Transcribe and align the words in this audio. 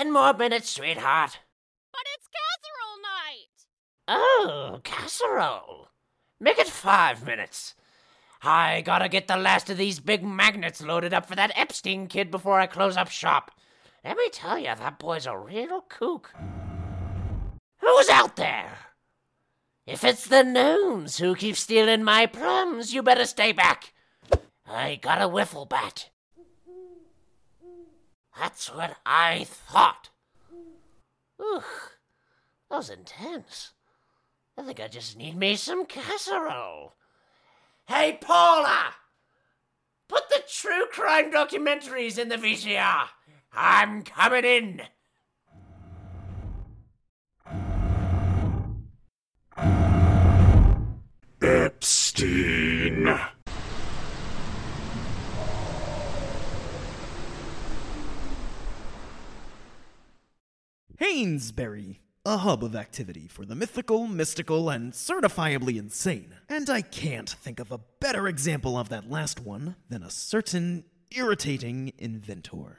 Ten 0.00 0.12
more 0.14 0.32
minutes, 0.32 0.70
sweetheart. 0.70 1.40
But 1.92 2.00
it's 2.14 2.26
casserole 2.32 3.02
night! 3.02 3.66
Oh, 4.08 4.80
casserole. 4.82 5.88
Make 6.40 6.58
it 6.58 6.68
five 6.68 7.26
minutes. 7.26 7.74
I 8.42 8.80
gotta 8.80 9.10
get 9.10 9.28
the 9.28 9.36
last 9.36 9.68
of 9.68 9.76
these 9.76 10.00
big 10.00 10.24
magnets 10.24 10.80
loaded 10.80 11.12
up 11.12 11.26
for 11.26 11.36
that 11.36 11.52
Epstein 11.54 12.06
kid 12.06 12.30
before 12.30 12.58
I 12.58 12.66
close 12.66 12.96
up 12.96 13.10
shop. 13.10 13.50
Let 14.02 14.16
me 14.16 14.30
tell 14.30 14.58
you, 14.58 14.74
that 14.74 14.98
boy's 14.98 15.26
a 15.26 15.36
real 15.36 15.84
kook. 15.90 16.32
Who's 17.82 18.08
out 18.08 18.36
there? 18.36 18.78
If 19.86 20.02
it's 20.02 20.26
the 20.26 20.44
gnomes 20.44 21.18
who 21.18 21.34
keep 21.34 21.56
stealing 21.56 22.04
my 22.04 22.24
plums, 22.24 22.94
you 22.94 23.02
better 23.02 23.26
stay 23.26 23.52
back. 23.52 23.92
I 24.66 24.94
got 24.94 25.20
a 25.20 25.28
wiffle 25.28 25.68
bat. 25.68 26.08
That's 28.40 28.74
what 28.74 28.96
I 29.04 29.44
thought. 29.44 30.08
Ugh, 31.38 31.62
that 32.70 32.76
was 32.76 32.88
intense. 32.88 33.72
I 34.56 34.62
think 34.62 34.80
I 34.80 34.88
just 34.88 35.14
need 35.18 35.36
me 35.36 35.56
some 35.56 35.84
casserole. 35.84 36.94
Hey, 37.86 38.16
Paula! 38.18 38.94
Put 40.08 40.30
the 40.30 40.42
true 40.48 40.86
crime 40.90 41.30
documentaries 41.30 42.16
in 42.16 42.30
the 42.30 42.36
VCR. 42.36 43.08
I'm 43.52 44.04
coming 44.04 44.44
in. 44.46 44.82
Epstein. 51.42 52.69
Hainsbury, 61.00 62.02
a 62.26 62.36
hub 62.36 62.62
of 62.62 62.76
activity 62.76 63.26
for 63.26 63.46
the 63.46 63.54
mythical, 63.54 64.06
mystical, 64.06 64.68
and 64.68 64.92
certifiably 64.92 65.78
insane. 65.78 66.34
And 66.46 66.68
I 66.68 66.82
can't 66.82 67.30
think 67.30 67.58
of 67.58 67.72
a 67.72 67.80
better 68.00 68.28
example 68.28 68.76
of 68.76 68.90
that 68.90 69.08
last 69.08 69.40
one 69.40 69.76
than 69.88 70.02
a 70.02 70.10
certain 70.10 70.84
irritating 71.10 71.94
inventor. 71.96 72.76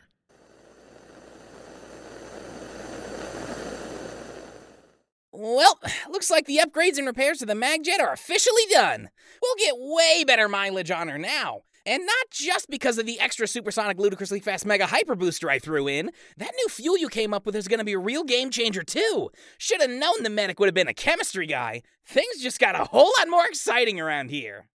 Well, 5.31 5.79
looks 6.07 6.29
like 6.29 6.45
the 6.45 6.61
upgrades 6.63 6.99
and 6.99 7.07
repairs 7.07 7.39
to 7.39 7.47
the 7.47 7.55
Magjet 7.55 7.99
are 7.99 8.13
officially 8.13 8.67
done. 8.69 9.09
We'll 9.41 9.55
get 9.55 9.73
way 9.75 10.23
better 10.23 10.47
mileage 10.47 10.91
on 10.91 11.07
her 11.07 11.17
now. 11.17 11.61
And 11.85 12.05
not 12.05 12.29
just 12.29 12.69
because 12.69 12.97
of 12.97 13.05
the 13.05 13.19
extra 13.19 13.47
supersonic, 13.47 13.97
ludicrously 13.97 14.39
fast 14.39 14.65
mega 14.65 14.85
hyper 14.85 15.15
booster 15.15 15.49
I 15.49 15.59
threw 15.59 15.87
in. 15.87 16.11
That 16.37 16.53
new 16.55 16.67
fuel 16.69 16.97
you 16.97 17.09
came 17.09 17.33
up 17.33 17.45
with 17.45 17.55
is 17.55 17.67
to 17.79 17.85
be 17.85 17.93
a 17.93 17.99
real 17.99 18.23
game 18.23 18.51
changer, 18.51 18.83
too. 18.83 19.31
Should 19.57 19.81
have 19.81 19.89
known 19.89 20.23
the 20.23 20.29
medic 20.29 20.59
would 20.59 20.67
have 20.67 20.75
been 20.75 20.87
a 20.87 20.93
chemistry 20.93 21.47
guy. 21.47 21.81
Things 22.05 22.41
just 22.41 22.59
got 22.59 22.79
a 22.79 22.85
whole 22.85 23.11
lot 23.19 23.29
more 23.29 23.45
exciting 23.45 23.99
around 23.99 24.29
here. 24.29 24.67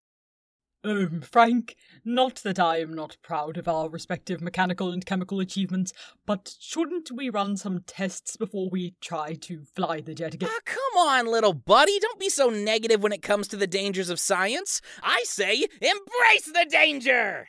Um, 0.87 1.21
Frank, 1.21 1.75
not 2.05 2.37
that 2.45 2.61
I 2.61 2.79
am 2.79 2.95
not 2.95 3.17
proud 3.21 3.57
of 3.57 3.67
our 3.67 3.89
respective 3.89 4.41
mechanical 4.41 4.93
and 4.93 5.05
chemical 5.05 5.41
achievements, 5.41 5.93
but 6.25 6.55
shouldn't 6.61 7.11
we 7.11 7.29
run 7.29 7.57
some 7.57 7.83
tests 7.89 8.37
before 8.37 8.69
we 8.71 8.95
try 9.01 9.35
to 9.35 9.65
fly 9.75 10.01
the 10.01 10.15
jet 10.15 10.35
again? 10.35 10.49
Ah, 10.53 10.61
come 10.65 11.09
on, 11.09 11.27
little 11.27 11.55
buddy. 11.55 11.99
Don't 11.99 12.21
be 12.21 12.29
so 12.29 12.51
negative 12.51 13.03
when 13.03 13.11
it 13.11 13.21
comes 13.21 13.49
to 13.49 13.57
the 13.57 13.67
dangers 13.67 14.11
of 14.11 14.21
science. 14.21 14.81
I 15.03 15.25
say, 15.25 15.67
embrace 15.81 16.47
the 16.47 16.69
danger! 16.71 17.49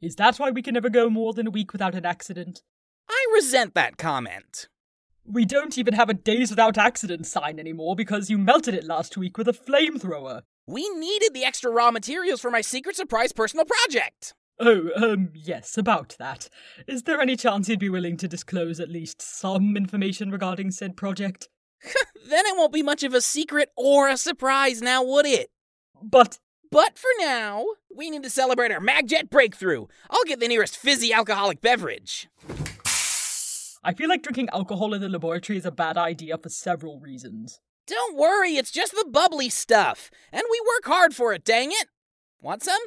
Is 0.00 0.16
that 0.16 0.38
why 0.38 0.50
we 0.50 0.62
can 0.62 0.72
never 0.72 0.88
go 0.88 1.10
more 1.10 1.34
than 1.34 1.46
a 1.46 1.50
week 1.50 1.74
without 1.74 1.94
an 1.94 2.06
accident? 2.06 2.62
I 3.06 3.26
resent 3.34 3.74
that 3.74 3.98
comment. 3.98 4.68
We 5.26 5.44
don't 5.44 5.76
even 5.76 5.92
have 5.92 6.08
a 6.08 6.14
days 6.14 6.48
without 6.48 6.78
accidents 6.78 7.28
sign 7.28 7.58
anymore 7.58 7.96
because 7.96 8.30
you 8.30 8.38
melted 8.38 8.72
it 8.72 8.84
last 8.84 9.18
week 9.18 9.36
with 9.36 9.46
a 9.46 9.52
flamethrower. 9.52 10.44
We 10.68 10.86
needed 10.90 11.32
the 11.32 11.46
extra 11.46 11.70
raw 11.70 11.90
materials 11.90 12.42
for 12.42 12.50
my 12.50 12.60
secret 12.60 12.94
surprise 12.94 13.32
personal 13.32 13.64
project. 13.64 14.34
Oh, 14.60 14.90
um, 14.96 15.30
yes, 15.32 15.78
about 15.78 16.14
that. 16.18 16.50
Is 16.86 17.04
there 17.04 17.22
any 17.22 17.36
chance 17.36 17.70
you'd 17.70 17.78
be 17.78 17.88
willing 17.88 18.18
to 18.18 18.28
disclose 18.28 18.78
at 18.78 18.90
least 18.90 19.22
some 19.22 19.78
information 19.78 20.30
regarding 20.30 20.70
said 20.72 20.94
project? 20.94 21.48
then 22.28 22.44
it 22.44 22.54
won't 22.54 22.74
be 22.74 22.82
much 22.82 23.02
of 23.02 23.14
a 23.14 23.22
secret 23.22 23.70
or 23.78 24.10
a 24.10 24.18
surprise 24.18 24.82
now, 24.82 25.02
would 25.02 25.24
it? 25.24 25.48
But. 26.02 26.38
But 26.70 26.98
for 26.98 27.08
now, 27.18 27.64
we 27.90 28.10
need 28.10 28.22
to 28.24 28.30
celebrate 28.30 28.70
our 28.70 28.78
MagJet 28.78 29.30
breakthrough. 29.30 29.86
I'll 30.10 30.24
get 30.24 30.38
the 30.38 30.48
nearest 30.48 30.76
fizzy 30.76 31.14
alcoholic 31.14 31.62
beverage. 31.62 32.28
I 33.82 33.94
feel 33.94 34.10
like 34.10 34.22
drinking 34.22 34.50
alcohol 34.52 34.92
in 34.92 35.00
the 35.00 35.08
laboratory 35.08 35.56
is 35.56 35.64
a 35.64 35.70
bad 35.70 35.96
idea 35.96 36.36
for 36.36 36.50
several 36.50 37.00
reasons. 37.00 37.58
Don't 37.88 38.16
worry, 38.16 38.56
it's 38.56 38.70
just 38.70 38.92
the 38.92 39.08
bubbly 39.10 39.48
stuff. 39.48 40.10
And 40.30 40.42
we 40.50 40.60
work 40.60 40.84
hard 40.84 41.14
for 41.14 41.32
it, 41.32 41.42
dang 41.42 41.72
it. 41.72 41.88
Want 42.40 42.62
some? 42.62 42.80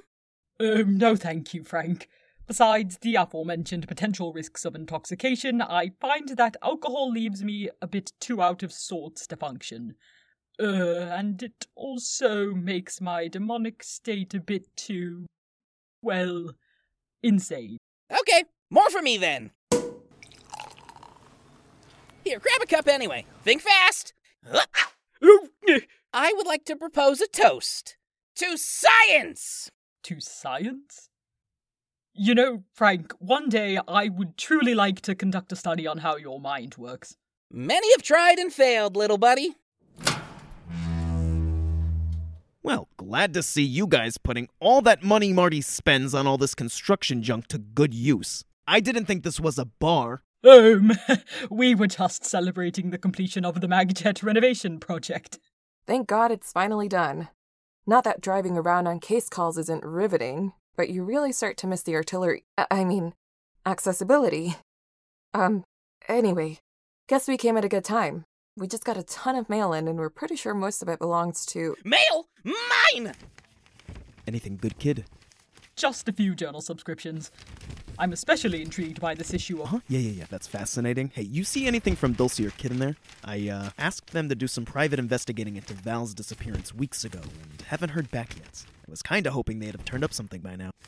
Um, 0.59 0.95
no 0.97 1.16
thank 1.16 1.56
you, 1.56 1.63
Frank. 1.63 2.07
Besides 2.45 3.00
the 3.00 3.16
aforementioned 3.16 3.88
potential 3.88 4.31
risks 4.31 4.63
of 4.63 4.75
intoxication, 4.75 5.59
I 5.62 5.91
find 6.00 6.29
that 6.29 6.56
alcohol 6.62 7.09
leaves 7.09 7.44
me 7.44 7.69
a 7.81 7.88
bit 7.88 8.12
too 8.19 8.41
out 8.44 8.62
of 8.62 8.72
sorts 8.72 9.25
to 9.28 9.35
function. 9.35 9.95
Uh, 10.59 11.09
and 11.09 11.41
it 11.41 11.66
also 11.75 12.51
makes 12.51 13.01
my 13.01 13.28
demonic 13.28 13.81
state 13.83 14.35
a 14.35 14.39
bit 14.39 14.68
too. 14.75 15.25
well, 16.03 16.51
insane. 17.23 17.78
Okay, 18.12 18.44
more 18.69 18.89
for 18.91 19.01
me 19.01 19.18
then. 19.18 19.51
Here, 22.23 22.39
grab 22.39 22.62
a 22.62 22.68
cup 22.68 22.88
anyway. 22.88 23.25
Think 23.44 23.62
fast. 23.62 24.13
I 26.13 26.34
would 26.34 26.47
like 26.47 26.66
to 26.66 26.75
propose 26.75 27.22
a 27.22 27.28
toast 27.28 27.97
to 28.35 28.57
science! 28.57 29.69
To 30.03 30.19
science? 30.19 31.09
You 32.13 32.35
know, 32.35 32.63
Frank, 32.74 33.13
one 33.19 33.50
day 33.50 33.80
I 33.88 34.09
would 34.09 34.38
truly 34.38 34.75
like 34.75 35.01
to 35.01 35.16
conduct 35.16 35.51
a 35.51 35.56
study 35.56 35.88
on 35.88 36.00
how 36.00 36.18
your 36.18 36.40
mind 36.40 36.75
works. 36.78 37.16
Many 37.50 37.91
have 37.94 38.01
tried 38.01 38.40
and 38.40 38.51
failed, 38.51 38.96
little 38.96 39.18
buddy. 39.18 39.56
Well, 42.63 42.90
glad 42.97 43.34
to 43.34 43.44
see 43.44 43.63
you 43.63 43.88
guys 43.88 44.18
putting 44.18 44.47
all 44.59 44.81
that 44.81 45.03
money 45.03 45.34
Marty 45.34 45.62
spends 45.62 46.13
on 46.13 46.28
all 46.28 46.38
this 46.38 46.56
construction 46.56 47.24
junk 47.24 47.47
to 47.47 47.57
good 47.57 47.94
use. 47.94 48.44
I 48.68 48.80
didn't 48.80 49.06
think 49.06 49.24
this 49.24 49.40
was 49.40 49.57
a 49.57 49.66
bar. 49.66 50.24
Um, 50.44 50.91
we 51.50 51.75
were 51.75 51.88
just 51.88 52.25
celebrating 52.25 52.90
the 52.90 52.97
completion 52.97 53.46
of 53.46 53.62
the 53.62 53.68
Magjet 53.68 54.24
renovation 54.24 54.79
project. 54.79 55.40
Thank 55.85 56.07
God 56.07 56.31
it's 56.31 56.52
finally 56.52 56.88
done. 56.88 57.29
Not 57.85 58.03
that 58.03 58.22
driving 58.22 58.57
around 58.57 58.88
on 58.88 59.00
case 59.00 59.30
calls 59.30 59.57
isn't 59.57 59.84
riveting, 59.84 60.53
but 60.75 60.90
you 60.90 61.03
really 61.03 61.31
start 61.31 61.57
to 61.57 61.68
miss 61.68 61.81
the 61.84 61.96
artillery. 61.96 62.46
I 62.69 62.84
mean, 62.84 63.13
accessibility. 63.66 64.56
Um, 65.34 65.63
anyway, 66.07 66.59
guess 67.07 67.28
we 67.28 67.38
came 67.38 67.57
at 67.57 67.66
a 67.66 67.69
good 67.69 67.85
time. 67.85 68.24
We 68.57 68.68
just 68.68 68.84
got 68.84 68.97
a 68.97 69.03
ton 69.03 69.35
of 69.35 69.50
mail 69.50 69.74
in, 69.74 69.88
and 69.88 69.97
we're 69.97 70.09
pretty 70.09 70.35
sure 70.35 70.53
most 70.53 70.81
of 70.81 70.90
it 70.90 71.00
belongs 71.00 71.46
to. 71.47 71.75
Mail? 71.84 72.28
Mine! 72.44 73.13
Anything 74.28 74.57
good, 74.57 74.78
kid? 74.78 75.06
Just 75.75 76.07
a 76.07 76.13
few 76.13 76.35
journal 76.35 76.62
subscriptions. 76.62 77.31
I'm 78.01 78.13
especially 78.13 78.63
intrigued 78.63 79.00
by 79.00 79.13
this 79.13 79.31
issue 79.31 79.62
of. 79.62 79.67
Huh? 79.67 79.79
Yeah, 79.88 80.00
yeah, 80.00 80.12
yeah. 80.12 80.25
That's 80.28 80.47
fascinating. 80.47 81.12
Hey, 81.13 81.22
you 81.22 81.44
see 81.44 81.67
anything 81.67 81.95
from 81.95 82.13
Dulce 82.13 82.39
or 82.39 82.50
Kid 82.50 82.72
in 82.72 82.79
there? 82.79 82.95
I 83.23 83.48
uh, 83.48 83.69
asked 83.77 84.12
them 84.12 84.27
to 84.30 84.33
do 84.33 84.48
some 84.48 84.65
private 84.65 84.98
investigating 84.98 85.56
into 85.56 85.75
Val's 85.75 86.15
disappearance 86.15 86.74
weeks 86.74 87.06
ago 87.06 87.19
and 87.19 87.62
haven't 87.62 87.89
heard 87.89 88.09
back 88.09 88.36
yet. 88.36 88.65
I 88.88 88.89
was 88.89 89.03
kinda 89.03 89.30
hoping 89.30 89.59
they'd 89.59 89.75
have 89.75 89.86
turned 89.86 90.03
up 90.03 90.13
something 90.13 90.42
by 90.42 90.56
now. 90.56 90.71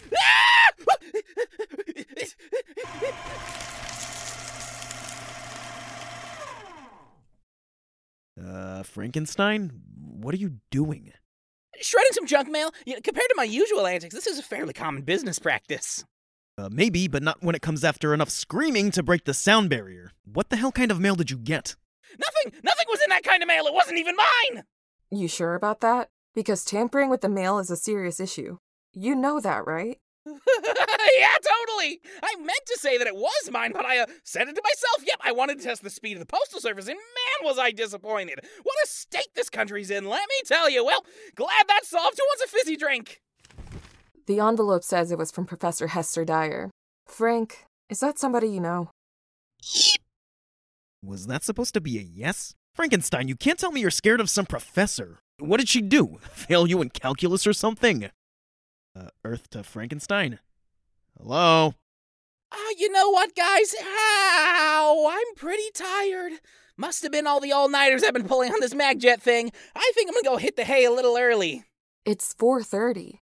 Uh, 8.44 8.82
Frankenstein? 8.82 9.72
What 9.96 10.34
are 10.34 10.40
you 10.40 10.56
doing? 10.72 11.14
Shredding 11.80 12.12
some 12.14 12.26
junk 12.26 12.50
mail? 12.50 12.72
You 12.86 12.96
know, 12.96 13.00
compared 13.02 13.30
to 13.30 13.36
my 13.38 13.44
usual 13.44 13.86
antics, 13.86 14.14
this 14.14 14.28
is 14.28 14.40
a 14.40 14.44
fairly 14.44 14.74
common 14.74 15.04
business 15.04 15.38
practice. 15.38 16.04
Uh, 16.56 16.70
maybe, 16.72 17.08
but 17.08 17.24
not 17.24 17.42
when 17.42 17.56
it 17.56 17.64
comes 17.64 17.84
after 17.84 18.14
enough 18.14 18.30
screaming 18.30 18.92
to 18.92 19.02
break 19.02 19.24
the 19.24 19.34
sound 19.34 19.72
barrier. 19.72 20.12
What 20.24 20.50
the 20.50 20.56
hell 20.56 20.72
kind 20.72 20.92
of 20.92 21.00
mail 21.00 21.16
did 21.16 21.32
you 21.32 21.38
get? 21.38 21.76
Nothing! 22.20 22.62
Nothing 22.64 22.86
was 22.90 23.02
in 23.02 23.10
that 23.10 23.24
kind 23.24 23.42
of 23.42 23.48
mail! 23.48 23.66
It 23.66 23.74
wasn't 23.74 23.98
even 23.98 24.16
mine! 24.16 24.64
You 25.10 25.28
sure 25.28 25.56
about 25.56 25.82
that? 25.82 26.10
Because 26.36 26.64
tampering 26.64 27.10
with 27.10 27.22
the 27.22 27.30
mail 27.30 27.58
is 27.58 27.72
a 27.72 27.76
serious 27.76 28.20
issue. 28.20 28.58
You 28.94 29.16
know 29.16 29.40
that, 29.40 29.66
right? 29.66 29.98
yeah, 30.26 31.36
totally! 31.42 32.02
I 32.22 32.36
meant 32.38 32.66
to 32.68 32.78
say 32.80 33.00
that 33.00 33.08
it 33.08 33.16
was 33.16 33.50
mine, 33.52 33.72
but 33.74 33.86
I 33.86 33.98
uh, 34.00 34.06
said 34.24 34.48
it 34.48 34.56
to 34.56 34.62
myself. 34.64 35.08
Yep, 35.08 35.22
I 35.24 35.32
wanted 35.32 35.58
to 35.58 35.64
test 35.64 35.82
the 35.82 35.90
speed 35.90 36.14
of 36.14 36.20
the 36.20 36.28
Postal 36.28 36.60
Service, 36.60 36.88
and 36.88 36.98
man, 36.98 37.48
was 37.48 37.58
I 37.58 37.72
disappointed. 37.72 38.42
What 38.62 38.76
a 38.84 38.88
state 38.88 39.30
this 39.34 39.50
country's 39.50 39.90
in, 39.90 40.08
let 40.08 40.30
me 40.30 40.36
tell 40.46 40.70
you. 40.70 40.86
Well, 40.86 41.04
glad 41.34 41.66
that's 41.68 41.90
solved. 41.90 42.20
Who 42.20 42.26
wants 42.26 42.44
a 42.44 42.48
fizzy 42.48 42.78
drink? 42.78 43.23
The 44.26 44.40
envelope 44.40 44.84
says 44.84 45.12
it 45.12 45.18
was 45.18 45.32
from 45.32 45.46
Professor 45.46 45.88
Hester 45.88 46.24
Dyer. 46.24 46.72
Frank, 47.08 47.66
is 47.90 48.00
that 48.00 48.18
somebody 48.18 48.48
you 48.48 48.62
know? 48.62 48.90
Was 51.04 51.28
that 51.28 51.44
supposed 51.44 51.74
to 51.74 51.82
be 51.82 51.98
a 51.98 52.02
yes? 52.02 52.54
Frankenstein, 52.74 53.28
you 53.28 53.36
can't 53.36 53.60
tell 53.60 53.72
me 53.72 53.82
you're 53.82 53.92
scared 53.92 54.22
of 54.22 54.30
some 54.30 54.46
professor. 54.46 55.20
What 55.40 55.58
did 55.60 55.68
she 55.68 55.82
do? 55.82 56.20
Fail 56.32 56.68
you 56.68 56.82
in 56.82 56.90
calculus 56.90 57.46
or 57.46 57.54
something? 57.54 58.10
Uh, 58.96 59.10
Earth 59.26 59.50
to 59.50 59.64
Frankenstein? 59.64 60.40
Hello? 61.18 61.74
Ah, 62.54 62.74
you 62.78 62.90
know 62.92 63.10
what, 63.10 63.36
guys? 63.36 63.76
Ow! 63.82 65.12
I'm 65.12 65.36
pretty 65.36 65.70
tired. 65.74 66.34
Must 66.78 67.04
have 67.04 67.12
been 67.12 67.28
all 67.28 67.40
the 67.42 67.52
all 67.52 67.68
nighters 67.68 68.04
I've 68.04 68.14
been 68.14 68.28
pulling 68.28 68.54
on 68.54 68.62
this 68.62 68.74
magjet 68.74 69.22
thing. 69.22 69.52
I 69.76 69.92
think 69.94 70.10
I'm 70.10 70.14
gonna 70.14 70.36
go 70.36 70.38
hit 70.38 70.56
the 70.56 70.64
hay 70.64 70.86
a 70.86 70.92
little 70.92 71.18
early. 71.18 71.64
It's 72.06 72.34
4:30. 72.34 73.20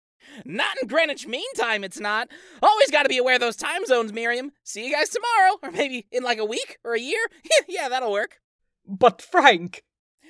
Not 0.44 0.78
in 0.82 0.88
Greenwich 0.88 1.28
Mean 1.28 1.54
Time, 1.56 1.84
it's 1.84 2.00
not. 2.00 2.30
Always 2.62 2.92
gotta 2.92 3.10
be 3.10 3.18
aware 3.18 3.36
of 3.36 3.42
those 3.42 3.56
time 3.56 3.86
zones, 3.86 4.12
Miriam. 4.12 4.52
See 4.64 4.86
you 4.86 4.94
guys 4.94 5.10
tomorrow, 5.10 5.58
or 5.64 5.72
maybe 5.72 6.08
in 6.12 6.24
like 6.24 6.40
a 6.40 6.46
week 6.46 6.78
or 6.84 6.94
a 6.94 7.00
year. 7.00 7.26
yeah, 7.68 7.90
that'll 7.90 8.12
work. 8.12 8.40
But 8.88 9.22
Frank! 9.22 9.84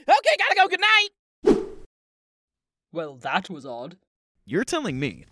Okay, 0.07 0.35
gotta 0.37 0.55
go. 0.55 0.67
Good 0.67 0.81
night. 0.81 1.09
Well, 2.91 3.15
that 3.17 3.49
was 3.49 3.65
odd. 3.65 3.97
You're 4.45 4.63
telling 4.63 4.99
me. 4.99 5.25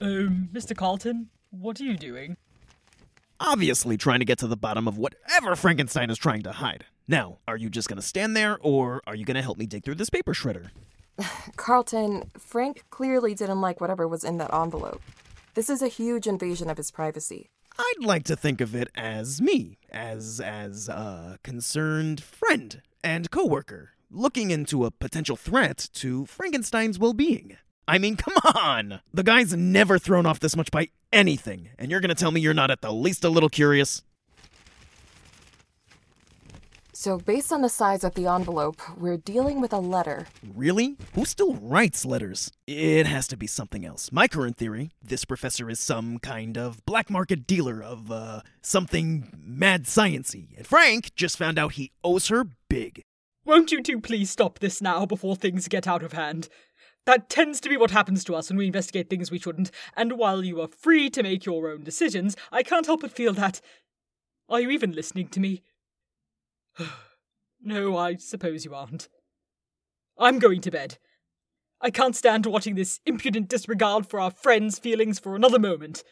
Um, 0.00 0.50
Mr. 0.52 0.76
Carlton, 0.76 1.30
what 1.50 1.80
are 1.80 1.84
you 1.84 1.96
doing? 1.96 2.36
Obviously 3.40 3.96
trying 3.96 4.18
to 4.20 4.24
get 4.24 4.38
to 4.38 4.46
the 4.46 4.56
bottom 4.56 4.86
of 4.86 4.98
whatever 4.98 5.56
Frankenstein 5.56 6.10
is 6.10 6.18
trying 6.18 6.42
to 6.42 6.52
hide. 6.52 6.84
Now, 7.08 7.38
are 7.48 7.56
you 7.56 7.70
just 7.70 7.88
gonna 7.88 8.02
stand 8.02 8.36
there, 8.36 8.58
or 8.60 9.02
are 9.06 9.14
you 9.14 9.24
gonna 9.24 9.42
help 9.42 9.58
me 9.58 9.66
dig 9.66 9.84
through 9.84 9.94
this 9.96 10.10
paper 10.10 10.34
shredder? 10.34 10.70
Carlton, 11.56 12.30
Frank 12.38 12.84
clearly 12.90 13.34
didn't 13.34 13.60
like 13.60 13.80
whatever 13.80 14.06
was 14.06 14.24
in 14.24 14.38
that 14.38 14.52
envelope. 14.52 15.02
This 15.54 15.70
is 15.70 15.82
a 15.82 15.88
huge 15.88 16.26
invasion 16.26 16.68
of 16.68 16.76
his 16.76 16.90
privacy. 16.90 17.50
I'd 17.78 18.04
like 18.04 18.24
to 18.24 18.36
think 18.36 18.60
of 18.60 18.74
it 18.74 18.88
as 18.94 19.40
me, 19.40 19.78
as 19.90 20.40
as 20.40 20.88
a 20.88 21.38
concerned 21.42 22.22
friend 22.22 22.80
and 23.04 23.30
coworker, 23.30 23.90
looking 24.10 24.50
into 24.50 24.84
a 24.84 24.90
potential 24.90 25.36
threat 25.36 25.88
to 25.94 26.26
Frankenstein's 26.26 26.98
well-being. 26.98 27.56
I 27.88 27.98
mean, 27.98 28.16
come 28.16 28.34
on! 28.54 29.00
The 29.12 29.22
guy's 29.22 29.54
never 29.54 29.98
thrown 29.98 30.26
off 30.26 30.40
this 30.40 30.56
much 30.56 30.70
by 30.70 30.88
anything, 31.12 31.70
and 31.78 31.90
you're 31.90 32.00
gonna 32.00 32.14
tell 32.14 32.30
me 32.30 32.40
you're 32.40 32.54
not 32.54 32.70
at 32.70 32.80
the 32.80 32.92
least 32.92 33.24
a 33.24 33.30
little 33.30 33.50
curious? 33.50 34.02
So, 36.98 37.18
based 37.18 37.52
on 37.52 37.60
the 37.60 37.68
size 37.68 38.04
of 38.04 38.14
the 38.14 38.26
envelope, 38.26 38.80
we're 38.96 39.18
dealing 39.18 39.60
with 39.60 39.74
a 39.74 39.78
letter. 39.78 40.28
Really? 40.54 40.96
Who 41.14 41.26
still 41.26 41.52
writes 41.56 42.06
letters? 42.06 42.50
It 42.66 43.04
has 43.04 43.28
to 43.28 43.36
be 43.36 43.46
something 43.46 43.84
else. 43.84 44.10
My 44.10 44.26
current 44.26 44.56
theory 44.56 44.92
this 45.02 45.26
professor 45.26 45.68
is 45.68 45.78
some 45.78 46.18
kind 46.18 46.56
of 46.56 46.82
black 46.86 47.10
market 47.10 47.46
dealer 47.46 47.82
of, 47.82 48.10
uh, 48.10 48.40
something 48.62 49.30
mad 49.36 49.84
sciency. 49.84 50.56
And 50.56 50.66
Frank 50.66 51.14
just 51.14 51.36
found 51.36 51.58
out 51.58 51.72
he 51.72 51.92
owes 52.02 52.28
her 52.28 52.46
big. 52.70 53.02
Won't 53.44 53.72
you 53.72 53.82
two 53.82 54.00
please 54.00 54.30
stop 54.30 54.60
this 54.60 54.80
now 54.80 55.04
before 55.04 55.36
things 55.36 55.68
get 55.68 55.86
out 55.86 56.02
of 56.02 56.14
hand? 56.14 56.48
That 57.04 57.28
tends 57.28 57.60
to 57.60 57.68
be 57.68 57.76
what 57.76 57.90
happens 57.90 58.24
to 58.24 58.34
us 58.34 58.48
when 58.48 58.56
we 58.56 58.66
investigate 58.66 59.10
things 59.10 59.30
we 59.30 59.38
shouldn't, 59.38 59.70
and 59.98 60.14
while 60.14 60.42
you 60.42 60.62
are 60.62 60.68
free 60.68 61.10
to 61.10 61.22
make 61.22 61.44
your 61.44 61.70
own 61.70 61.84
decisions, 61.84 62.36
I 62.50 62.62
can't 62.62 62.86
help 62.86 63.02
but 63.02 63.12
feel 63.12 63.34
that. 63.34 63.60
Are 64.48 64.62
you 64.62 64.70
even 64.70 64.92
listening 64.92 65.28
to 65.28 65.40
me? 65.40 65.62
no, 67.62 67.96
I 67.96 68.16
suppose 68.16 68.64
you 68.64 68.74
aren't. 68.74 69.08
I'm 70.18 70.38
going 70.38 70.60
to 70.62 70.70
bed. 70.70 70.98
I 71.80 71.90
can't 71.90 72.16
stand 72.16 72.46
watching 72.46 72.74
this 72.74 73.00
impudent 73.04 73.48
disregard 73.48 74.06
for 74.06 74.18
our 74.18 74.30
friends' 74.30 74.78
feelings 74.78 75.18
for 75.18 75.36
another 75.36 75.58
moment. 75.58 76.02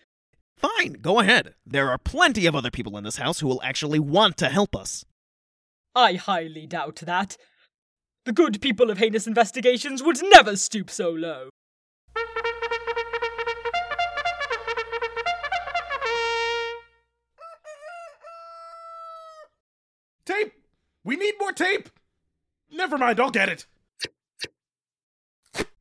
Fine, 0.57 0.95
go 0.95 1.21
ahead. 1.21 1.55
There 1.67 1.91
are 1.91 1.99
plenty 1.99 2.47
of 2.47 2.55
other 2.55 2.71
people 2.71 2.97
in 2.97 3.05
this 3.05 3.17
house 3.17 3.41
who 3.41 3.49
will 3.49 3.63
actually 3.63 3.99
want 3.99 4.37
to 4.39 4.49
help 4.49 4.77
us. 4.77 5.05
I 5.95 6.15
highly 6.15 6.67
doubt 6.67 6.97
that. 7.07 7.37
The 8.25 8.33
good 8.33 8.61
people 8.61 8.91
of 8.91 8.99
heinous 8.99 9.27
investigations 9.27 10.03
would 10.03 10.19
never 10.23 10.57
stoop 10.57 10.91
so 10.91 11.11
low. 11.11 11.51
We 21.05 21.17
need 21.17 21.35
more 21.39 21.53
tape! 21.53 21.91
Never 22.73 22.97
mind, 22.97 23.21
I'll 23.21 23.31
get 23.31 23.49
it. 23.49 23.67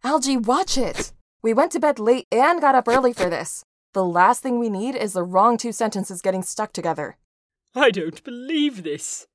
Algie, 0.04 0.38
watch 0.38 0.78
it! 0.78 1.14
We 1.42 1.54
went 1.54 1.72
to 1.72 1.80
bed 1.80 1.98
late 1.98 2.28
and 2.32 2.60
got 2.60 2.76
up 2.76 2.88
early 2.88 3.14
for 3.14 3.30
this. 3.30 3.64
The 3.94 4.04
last 4.04 4.44
thing 4.44 4.60
we 4.60 4.70
need 4.70 4.96
is 4.96 5.14
the 5.14 5.24
wrong 5.24 5.58
two 5.58 5.72
sentences 5.72 6.22
getting 6.22 6.44
stuck 6.44 6.74
together. 6.74 7.18
I 7.74 7.90
don't 7.90 8.24
believe 8.24 8.84
this. 8.84 9.28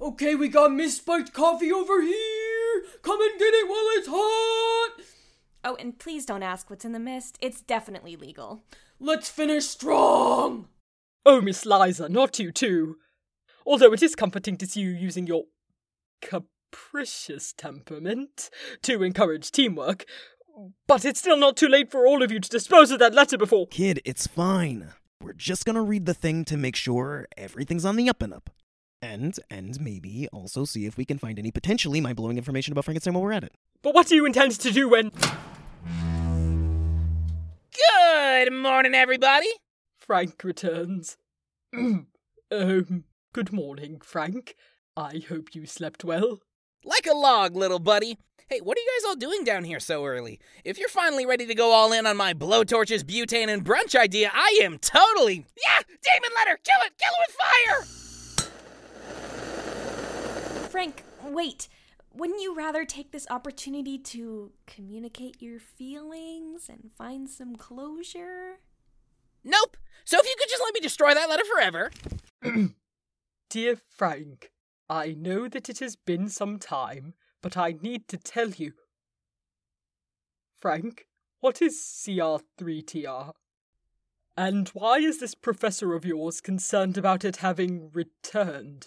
Okay, 0.00 0.34
we 0.34 0.48
got 0.48 0.72
Miss 0.72 0.98
Spiked 0.98 1.32
coffee 1.32 1.72
over 1.72 2.02
here. 2.02 2.84
Come 3.02 3.20
and 3.20 3.38
get 3.38 3.54
it 3.54 3.68
while 3.68 3.86
it's 3.96 4.08
hot. 4.10 4.92
Oh, 5.64 5.76
and 5.76 5.98
please 5.98 6.26
don't 6.26 6.42
ask 6.42 6.68
what's 6.68 6.84
in 6.84 6.92
the 6.92 6.98
mist. 6.98 7.38
It's 7.40 7.60
definitely 7.60 8.16
legal. 8.16 8.62
Let's 8.98 9.28
finish 9.28 9.64
strong. 9.64 10.68
Oh, 11.24 11.40
Miss 11.40 11.64
Liza, 11.64 12.08
not 12.08 12.38
you 12.38 12.50
too. 12.50 12.96
Although 13.66 13.92
it 13.92 14.02
is 14.02 14.14
comforting 14.14 14.56
to 14.58 14.66
see 14.66 14.80
you 14.80 14.90
using 14.90 15.26
your 15.26 15.44
capricious 16.20 17.52
temperament 17.52 18.50
to 18.82 19.02
encourage 19.02 19.50
teamwork. 19.50 20.04
But 20.86 21.04
it's 21.04 21.20
still 21.20 21.36
not 21.36 21.56
too 21.56 21.68
late 21.68 21.90
for 21.90 22.06
all 22.06 22.22
of 22.22 22.30
you 22.30 22.40
to 22.40 22.48
dispose 22.48 22.90
of 22.90 22.98
that 22.98 23.14
letter 23.14 23.38
before. 23.38 23.66
Kid, 23.68 24.00
it's 24.04 24.26
fine. 24.26 24.90
We're 25.20 25.32
just 25.32 25.64
gonna 25.64 25.82
read 25.82 26.06
the 26.06 26.14
thing 26.14 26.44
to 26.46 26.56
make 26.56 26.76
sure 26.76 27.26
everything's 27.36 27.84
on 27.84 27.96
the 27.96 28.08
up 28.08 28.22
and 28.22 28.34
up. 28.34 28.50
And, 29.00 29.38
and 29.50 29.80
maybe 29.80 30.28
also 30.32 30.64
see 30.64 30.86
if 30.86 30.96
we 30.96 31.04
can 31.04 31.18
find 31.18 31.38
any 31.38 31.50
potentially 31.50 32.00
mind 32.00 32.16
blowing 32.16 32.36
information 32.36 32.72
about 32.72 32.84
Frankenstein 32.84 33.14
while 33.14 33.22
we're 33.22 33.32
at 33.32 33.44
it. 33.44 33.52
But 33.82 33.94
what 33.94 34.06
do 34.06 34.14
you 34.14 34.26
intend 34.26 34.52
to 34.52 34.70
do 34.70 34.88
when. 34.88 35.10
Good 37.72 38.52
morning, 38.52 38.94
everybody. 38.94 39.48
Frank 39.98 40.44
returns? 40.44 41.16
um, 41.74 43.04
good 43.32 43.52
morning, 43.52 44.00
Frank. 44.04 44.54
I 44.96 45.22
hope 45.26 45.54
you 45.54 45.64
slept 45.64 46.04
well. 46.04 46.40
Like 46.84 47.06
a 47.06 47.14
log, 47.14 47.56
little 47.56 47.78
buddy. 47.78 48.18
Hey, 48.48 48.60
what 48.60 48.76
are 48.76 48.80
you 48.80 48.90
guys 48.98 49.08
all 49.08 49.16
doing 49.16 49.42
down 49.44 49.64
here 49.64 49.80
so 49.80 50.04
early? 50.04 50.38
If 50.64 50.78
you're 50.78 50.90
finally 50.90 51.24
ready 51.24 51.46
to 51.46 51.54
go 51.54 51.70
all 51.70 51.92
in 51.92 52.06
on 52.06 52.18
my 52.18 52.34
blowtorches, 52.34 53.02
butane, 53.02 53.48
and 53.48 53.64
brunch 53.64 53.94
idea, 53.94 54.30
I 54.34 54.60
am 54.62 54.78
totally. 54.78 55.46
Yeah! 55.64 55.80
Demon 56.02 56.30
letter! 56.36 56.58
Kill 56.62 56.76
it! 56.84 56.92
Kill 56.98 57.12
it 57.12 57.26
with 57.26 57.36
fire! 57.40 57.82
Frank, 60.68 61.02
wait. 61.24 61.68
Wouldn't 62.12 62.42
you 62.42 62.54
rather 62.54 62.84
take 62.84 63.12
this 63.12 63.26
opportunity 63.30 63.96
to 63.98 64.52
communicate 64.66 65.40
your 65.40 65.58
feelings 65.58 66.68
and 66.68 66.90
find 66.98 67.30
some 67.30 67.56
closure? 67.56 68.58
Nope. 69.42 69.78
So 70.04 70.18
if 70.18 70.26
you 70.26 70.34
could 70.38 70.50
just 70.50 70.62
let 70.62 70.74
me 70.74 70.80
destroy 70.80 71.14
that 71.14 71.30
letter 71.30 71.44
forever. 71.44 71.90
Dear 73.52 73.76
Frank, 73.76 74.50
I 74.88 75.12
know 75.12 75.46
that 75.46 75.68
it 75.68 75.80
has 75.80 75.94
been 75.94 76.30
some 76.30 76.58
time, 76.58 77.12
but 77.42 77.54
I 77.54 77.74
need 77.82 78.08
to 78.08 78.16
tell 78.16 78.48
you. 78.48 78.72
Frank, 80.58 81.06
what 81.40 81.60
is 81.60 81.74
CR3TR? 81.76 83.34
And 84.38 84.68
why 84.70 85.00
is 85.00 85.20
this 85.20 85.34
professor 85.34 85.92
of 85.92 86.06
yours 86.06 86.40
concerned 86.40 86.96
about 86.96 87.26
it 87.26 87.36
having 87.36 87.90
returned? 87.92 88.86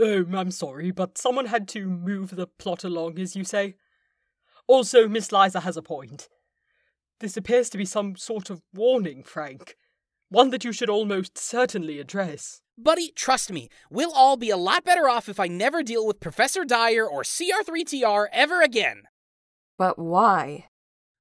Oh, 0.00 0.24
I'm 0.34 0.50
sorry, 0.50 0.90
but 0.90 1.16
someone 1.16 1.46
had 1.46 1.68
to 1.68 1.86
move 1.86 2.34
the 2.34 2.48
plot 2.48 2.82
along, 2.82 3.20
as 3.20 3.36
you 3.36 3.44
say. 3.44 3.76
Also, 4.66 5.06
Miss 5.06 5.30
Liza 5.30 5.60
has 5.60 5.76
a 5.76 5.82
point. 5.82 6.28
This 7.20 7.36
appears 7.36 7.70
to 7.70 7.78
be 7.78 7.84
some 7.84 8.16
sort 8.16 8.50
of 8.50 8.62
warning, 8.74 9.22
Frank. 9.22 9.76
One 10.28 10.50
that 10.50 10.64
you 10.64 10.72
should 10.72 10.90
almost 10.90 11.38
certainly 11.38 12.00
address. 12.00 12.61
Buddy, 12.78 13.12
trust 13.14 13.52
me, 13.52 13.68
we'll 13.90 14.12
all 14.12 14.36
be 14.36 14.50
a 14.50 14.56
lot 14.56 14.82
better 14.84 15.08
off 15.08 15.28
if 15.28 15.38
I 15.38 15.46
never 15.46 15.82
deal 15.82 16.06
with 16.06 16.20
Professor 16.20 16.64
Dyer 16.64 17.06
or 17.06 17.22
CR3TR 17.22 18.28
ever 18.32 18.62
again. 18.62 19.02
But 19.76 19.98
why? 19.98 20.68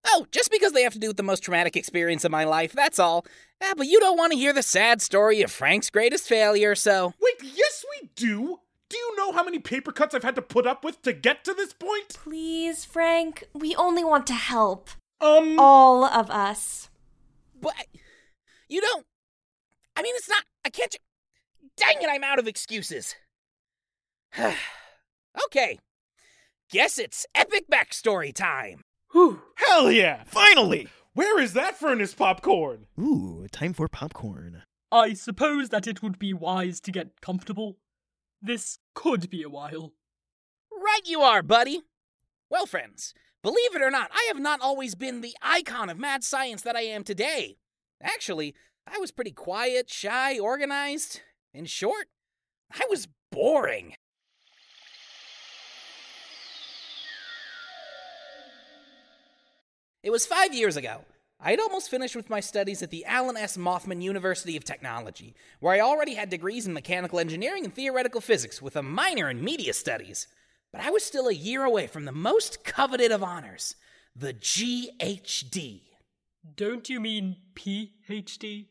Oh, 0.05 0.27
just 0.31 0.49
because 0.49 0.71
they 0.71 0.83
have 0.83 0.93
to 0.93 0.99
do 0.99 1.07
with 1.09 1.17
the 1.17 1.23
most 1.23 1.41
traumatic 1.41 1.75
experience 1.75 2.23
of 2.23 2.31
my 2.31 2.45
life, 2.45 2.71
that's 2.71 2.99
all. 2.99 3.25
Ah, 3.61 3.73
but 3.75 3.87
you 3.87 3.99
don't 3.99 4.17
want 4.17 4.31
to 4.31 4.37
hear 4.37 4.53
the 4.53 4.63
sad 4.63 5.01
story 5.01 5.41
of 5.41 5.51
Frank's 5.51 5.89
greatest 5.89 6.27
failure, 6.27 6.73
so. 6.73 7.13
Wait, 7.21 7.53
yes, 7.53 7.83
we 8.01 8.09
do. 8.15 8.59
Do 8.89 8.97
you 8.97 9.15
know 9.17 9.31
how 9.31 9.43
many 9.43 9.59
paper 9.59 9.91
cuts 9.91 10.15
I've 10.15 10.23
had 10.23 10.35
to 10.35 10.41
put 10.41 10.65
up 10.65 10.83
with 10.83 11.01
to 11.03 11.13
get 11.13 11.43
to 11.45 11.53
this 11.53 11.73
point? 11.73 12.09
Please, 12.09 12.85
Frank, 12.85 13.43
we 13.53 13.75
only 13.75 14.03
want 14.03 14.25
to 14.27 14.33
help. 14.33 14.89
Um. 15.19 15.59
All 15.59 16.05
of 16.05 16.31
us. 16.31 16.89
But. 17.59 17.87
You 18.67 18.81
don't. 18.81 19.05
I 19.95 20.01
mean, 20.01 20.15
it's 20.15 20.29
not. 20.29 20.43
I 20.65 20.69
can't. 20.69 20.95
Ju- 21.81 21.93
Dang 21.93 22.03
it, 22.03 22.09
I'm 22.09 22.23
out 22.23 22.39
of 22.39 22.47
excuses. 22.47 23.15
okay. 25.45 25.79
Guess 26.71 26.97
it's 26.97 27.25
epic 27.35 27.65
backstory 27.71 28.33
time. 28.33 28.81
Whew. 29.11 29.41
Hell 29.55 29.91
yeah! 29.91 30.23
Finally! 30.25 30.87
Where 31.13 31.39
is 31.41 31.51
that 31.53 31.77
furnace 31.77 32.13
popcorn? 32.13 32.87
Ooh, 32.97 33.45
time 33.51 33.73
for 33.73 33.89
popcorn. 33.89 34.63
I 34.89 35.13
suppose 35.13 35.69
that 35.69 35.85
it 35.87 36.01
would 36.01 36.17
be 36.17 36.33
wise 36.33 36.79
to 36.81 36.91
get 36.91 37.19
comfortable. 37.19 37.77
This 38.41 38.79
could 38.95 39.29
be 39.29 39.43
a 39.43 39.49
while. 39.49 39.93
Right 40.71 41.01
you 41.05 41.21
are, 41.21 41.43
buddy. 41.43 41.81
Well, 42.49 42.65
friends, 42.65 43.13
believe 43.43 43.75
it 43.75 43.81
or 43.81 43.91
not, 43.91 44.09
I 44.13 44.25
have 44.29 44.39
not 44.39 44.61
always 44.61 44.95
been 44.95 45.19
the 45.21 45.35
icon 45.41 45.89
of 45.89 45.99
mad 45.99 46.23
science 46.23 46.61
that 46.61 46.77
I 46.77 46.81
am 46.81 47.03
today. 47.03 47.57
Actually, 48.01 48.55
I 48.87 48.97
was 48.97 49.11
pretty 49.11 49.31
quiet, 49.31 49.89
shy, 49.89 50.39
organized. 50.39 51.21
In 51.53 51.65
short, 51.65 52.07
I 52.71 52.85
was 52.89 53.07
boring. 53.31 53.93
It 60.03 60.09
was 60.09 60.25
five 60.25 60.53
years 60.53 60.77
ago. 60.77 61.01
I 61.39 61.51
had 61.51 61.59
almost 61.59 61.89
finished 61.89 62.15
with 62.15 62.29
my 62.29 62.39
studies 62.39 62.81
at 62.81 62.91
the 62.91 63.03
Alan 63.05 63.35
S. 63.35 63.57
Mothman 63.57 64.01
University 64.01 64.55
of 64.55 64.63
Technology, 64.63 65.35
where 65.59 65.73
I 65.73 65.79
already 65.79 66.13
had 66.13 66.29
degrees 66.29 66.67
in 66.67 66.73
mechanical 66.73 67.19
engineering 67.19 67.65
and 67.65 67.73
theoretical 67.73 68.21
physics 68.21 68.61
with 68.61 68.75
a 68.75 68.83
minor 68.83 69.29
in 69.29 69.43
media 69.43 69.73
studies. 69.73 70.27
But 70.71 70.81
I 70.81 70.91
was 70.91 71.03
still 71.03 71.27
a 71.27 71.33
year 71.33 71.63
away 71.63 71.87
from 71.87 72.05
the 72.05 72.11
most 72.11 72.63
coveted 72.63 73.11
of 73.11 73.23
honors, 73.23 73.75
the 74.15 74.33
GHD. 74.33 75.81
Don't 76.55 76.89
you 76.89 76.99
mean 76.99 77.37
PhD? 77.55 78.67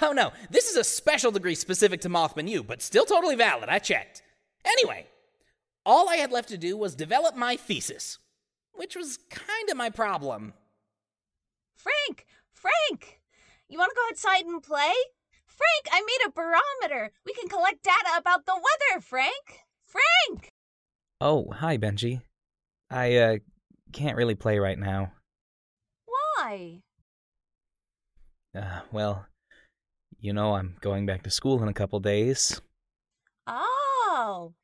Oh 0.00 0.12
no, 0.12 0.32
this 0.50 0.68
is 0.68 0.76
a 0.76 0.84
special 0.84 1.30
degree 1.30 1.54
specific 1.54 2.00
to 2.02 2.08
Mothman 2.08 2.48
U, 2.48 2.62
but 2.62 2.82
still 2.82 3.04
totally 3.04 3.34
valid. 3.34 3.68
I 3.68 3.78
checked. 3.78 4.22
Anyway, 4.64 5.06
all 5.84 6.08
I 6.08 6.16
had 6.16 6.30
left 6.30 6.48
to 6.50 6.58
do 6.58 6.76
was 6.76 6.94
develop 6.94 7.34
my 7.34 7.56
thesis, 7.56 8.18
which 8.72 8.94
was 8.94 9.18
kind 9.30 9.68
of 9.70 9.76
my 9.76 9.90
problem. 9.90 10.54
Frank! 11.74 12.26
Frank! 12.52 13.20
You 13.68 13.78
want 13.78 13.90
to 13.90 13.96
go 13.96 14.06
outside 14.10 14.44
and 14.44 14.62
play? 14.62 14.92
Frank, 15.46 15.88
I 15.90 16.00
made 16.00 16.26
a 16.26 16.30
barometer. 16.30 17.12
We 17.26 17.32
can 17.34 17.48
collect 17.48 17.82
data 17.82 18.16
about 18.16 18.46
the 18.46 18.54
weather, 18.54 19.00
Frank! 19.00 19.64
Frank! 19.84 20.48
Oh, 21.20 21.50
hi, 21.50 21.76
Benji. 21.76 22.20
I, 22.90 23.16
uh, 23.16 23.36
can't 23.92 24.16
really 24.16 24.34
play 24.34 24.58
right 24.58 24.78
now. 24.78 25.12
Why? 26.06 26.82
Uh, 28.54 28.80
well, 28.92 29.26
you 30.20 30.32
know 30.32 30.54
I'm 30.54 30.76
going 30.80 31.06
back 31.06 31.22
to 31.24 31.30
school 31.30 31.62
in 31.62 31.68
a 31.68 31.74
couple 31.74 32.00
days. 32.00 32.60
Oh. 33.46 34.54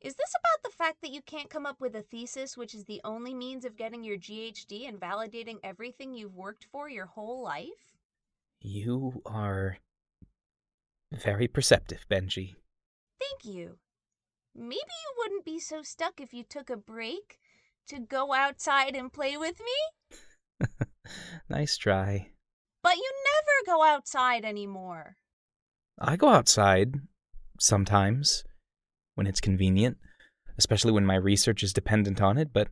Is 0.00 0.14
this 0.16 0.34
about 0.38 0.70
the 0.70 0.76
fact 0.76 0.98
that 1.00 1.12
you 1.12 1.22
can't 1.22 1.48
come 1.48 1.64
up 1.64 1.80
with 1.80 1.96
a 1.96 2.02
thesis, 2.02 2.56
which 2.56 2.74
is 2.74 2.84
the 2.84 3.00
only 3.04 3.32
means 3.32 3.64
of 3.64 3.76
getting 3.76 4.04
your 4.04 4.18
GHD 4.18 4.86
and 4.86 5.00
validating 5.00 5.56
everything 5.64 6.12
you've 6.12 6.36
worked 6.36 6.66
for 6.70 6.90
your 6.90 7.06
whole 7.06 7.42
life? 7.42 7.96
You 8.60 9.22
are 9.24 9.78
very 11.10 11.48
perceptive, 11.48 12.04
Benji. 12.10 12.54
Thank 13.18 13.54
you. 13.54 13.78
Maybe 14.54 14.74
you 14.74 15.14
wouldn't 15.18 15.44
be 15.44 15.58
so 15.58 15.82
stuck 15.82 16.20
if 16.20 16.32
you 16.32 16.44
took 16.44 16.70
a 16.70 16.76
break 16.76 17.40
to 17.88 17.98
go 17.98 18.32
outside 18.32 18.94
and 18.94 19.12
play 19.12 19.36
with 19.36 19.60
me? 19.60 20.68
nice 21.48 21.76
try. 21.76 22.28
But 22.82 22.96
you 22.96 23.12
go 23.66 23.82
outside 23.82 24.44
anymore. 24.44 25.16
I 25.98 26.16
go 26.16 26.28
outside 26.28 26.94
sometimes 27.58 28.44
when 29.14 29.26
it's 29.26 29.40
convenient, 29.40 29.96
especially 30.58 30.92
when 30.92 31.06
my 31.06 31.16
research 31.16 31.62
is 31.62 31.72
dependent 31.72 32.20
on 32.20 32.38
it, 32.38 32.52
but 32.52 32.68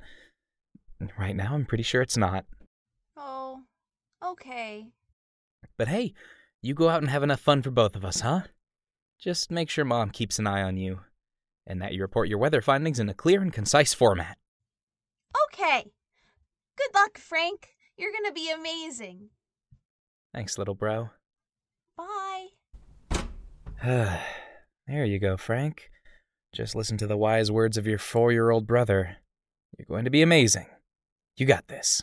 right 1.18 1.36
now 1.36 1.54
I'm 1.54 1.66
pretty 1.66 1.84
sure 1.84 2.02
it's 2.02 2.16
not. 2.16 2.44
Oh, 3.16 3.60
okay. 4.24 4.86
But 5.76 5.88
hey, 5.88 6.14
you 6.60 6.74
go 6.74 6.88
out 6.88 7.00
and 7.00 7.10
have 7.10 7.22
enough 7.22 7.40
fun 7.40 7.62
for 7.62 7.70
both 7.70 7.96
of 7.96 8.04
us, 8.04 8.20
huh? 8.20 8.42
Just 9.20 9.50
make 9.50 9.70
sure 9.70 9.84
Mom 9.84 10.10
keeps 10.10 10.38
an 10.38 10.46
eye 10.46 10.62
on 10.62 10.76
you, 10.76 11.00
and 11.66 11.80
that 11.80 11.92
you 11.92 12.02
report 12.02 12.28
your 12.28 12.38
weather 12.38 12.60
findings 12.60 12.98
in 12.98 13.08
a 13.08 13.14
clear 13.14 13.40
and 13.40 13.52
concise 13.52 13.94
format. 13.94 14.36
Okay. 15.48 15.92
Good 16.76 16.94
luck, 16.94 17.18
Frank. 17.18 17.68
You're 17.96 18.12
gonna 18.12 18.32
be 18.32 18.50
amazing. 18.50 19.28
Thanks, 20.34 20.56
little 20.56 20.74
bro. 20.74 21.10
Bye. 21.96 22.46
there 23.84 25.04
you 25.04 25.18
go, 25.18 25.36
Frank. 25.36 25.90
Just 26.54 26.74
listen 26.74 26.96
to 26.98 27.06
the 27.06 27.16
wise 27.16 27.50
words 27.50 27.76
of 27.76 27.86
your 27.86 27.98
four 27.98 28.32
year 28.32 28.50
old 28.50 28.66
brother. 28.66 29.16
You're 29.78 29.86
going 29.86 30.04
to 30.04 30.10
be 30.10 30.22
amazing. 30.22 30.66
You 31.36 31.46
got 31.46 31.68
this. 31.68 32.02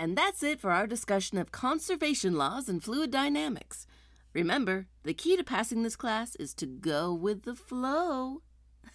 And 0.00 0.16
that's 0.16 0.44
it 0.44 0.60
for 0.60 0.70
our 0.70 0.86
discussion 0.86 1.38
of 1.38 1.50
conservation 1.50 2.36
laws 2.36 2.68
and 2.68 2.82
fluid 2.82 3.10
dynamics. 3.10 3.84
Remember, 4.32 4.86
the 5.02 5.12
key 5.12 5.36
to 5.36 5.42
passing 5.42 5.82
this 5.82 5.96
class 5.96 6.36
is 6.36 6.54
to 6.54 6.66
go 6.66 7.12
with 7.12 7.42
the 7.42 7.56
flow. 7.56 8.42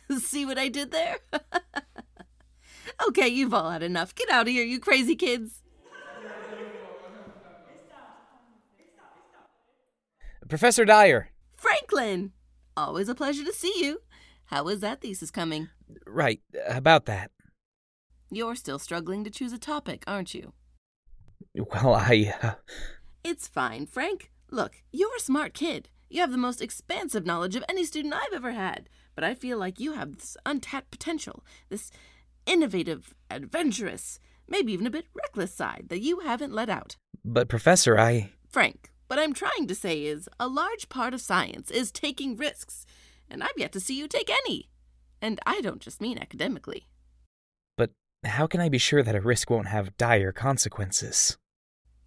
See 0.18 0.46
what 0.46 0.58
I 0.58 0.70
did 0.70 0.92
there? 0.92 1.18
okay, 3.08 3.28
you've 3.28 3.54
all 3.54 3.70
had 3.70 3.84
enough. 3.84 4.16
Get 4.16 4.30
out 4.30 4.48
of 4.48 4.54
here, 4.54 4.64
you 4.64 4.80
crazy 4.80 5.16
kids. 5.16 5.62
Professor 10.48 10.86
Dyer. 10.86 11.30
Franklin! 11.56 12.32
Always 12.76 13.10
a 13.10 13.16
pleasure 13.16 13.46
to 13.46 13.54
see 13.54 13.74
you. 13.78 14.02
How 14.46 14.68
is 14.68 14.82
that 14.82 15.02
thesis 15.02 15.32
coming? 15.32 15.70
Right, 16.06 16.42
about 16.68 17.06
that. 17.06 17.32
You're 18.30 18.56
still 18.56 18.80
struggling 18.80 19.24
to 19.24 19.30
choose 19.30 19.54
a 19.54 19.58
topic, 19.58 20.04
aren't 20.08 20.34
you? 20.34 20.54
Well, 21.56 21.94
I. 21.94 22.34
Uh... 22.42 22.54
It's 23.24 23.48
fine, 23.48 23.86
Frank. 23.86 24.32
Look, 24.52 24.84
you're 24.92 25.16
a 25.16 25.22
smart 25.22 25.54
kid. 25.54 25.90
You 26.10 26.22
have 26.22 26.32
the 26.32 26.38
most 26.38 26.62
expansive 26.62 27.26
knowledge 27.26 27.56
of 27.56 27.64
any 27.70 27.86
student 27.86 28.14
I've 28.14 28.34
ever 28.34 28.52
had. 28.52 28.90
But 29.16 29.24
I 29.24 29.34
feel 29.36 29.58
like 29.58 29.80
you 29.80 29.94
have 29.94 30.16
this 30.16 30.36
untapped 30.46 30.92
potential, 30.92 31.44
this 31.70 31.92
innovative, 32.46 33.14
adventurous, 33.30 34.20
maybe 34.48 34.74
even 34.74 34.88
a 34.88 34.92
bit 34.92 35.06
reckless 35.14 35.54
side 35.54 35.86
that 35.90 36.02
you 36.02 36.20
haven't 36.20 36.54
let 36.54 36.70
out. 36.70 36.96
But, 37.24 37.48
Professor, 37.48 37.98
I. 37.98 38.32
Frank, 38.50 38.92
what 39.08 39.20
I'm 39.20 39.34
trying 39.34 39.68
to 39.68 39.76
say 39.76 40.04
is 40.04 40.30
a 40.40 40.48
large 40.48 40.90
part 40.90 41.14
of 41.14 41.22
science 41.22 41.72
is 41.72 41.92
taking 41.92 42.36
risks, 42.36 42.86
and 43.30 43.44
I've 43.44 43.58
yet 43.58 43.72
to 43.74 43.80
see 43.80 43.98
you 43.98 44.08
take 44.08 44.30
any. 44.30 44.70
And 45.22 45.40
I 45.46 45.62
don't 45.62 45.82
just 45.82 46.02
mean 46.02 46.18
academically. 46.18 46.88
But 47.78 47.92
how 48.26 48.48
can 48.48 48.60
I 48.60 48.70
be 48.70 48.78
sure 48.78 49.04
that 49.04 49.16
a 49.16 49.22
risk 49.22 49.50
won't 49.50 49.68
have 49.68 49.98
dire 49.98 50.32
consequences? 50.32 51.38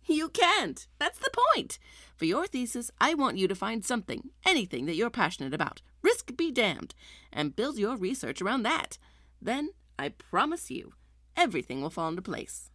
You 0.04 0.28
can't. 0.28 0.86
That's 0.98 1.18
the 1.18 1.30
point. 1.52 1.78
For 2.16 2.26
your 2.26 2.46
thesis, 2.46 2.90
I 3.00 3.14
want 3.14 3.38
you 3.38 3.48
to 3.48 3.54
find 3.54 3.84
something, 3.84 4.30
anything 4.46 4.86
that 4.86 4.94
you're 4.94 5.10
passionate 5.10 5.52
about, 5.52 5.82
risk 6.02 6.36
be 6.36 6.52
damned, 6.52 6.94
and 7.32 7.56
build 7.56 7.78
your 7.78 7.96
research 7.96 8.40
around 8.40 8.62
that. 8.62 8.98
Then, 9.42 9.70
I 9.98 10.10
promise 10.10 10.70
you, 10.70 10.92
everything 11.36 11.80
will 11.80 11.90
fall 11.90 12.08
into 12.08 12.22
place. 12.22 12.70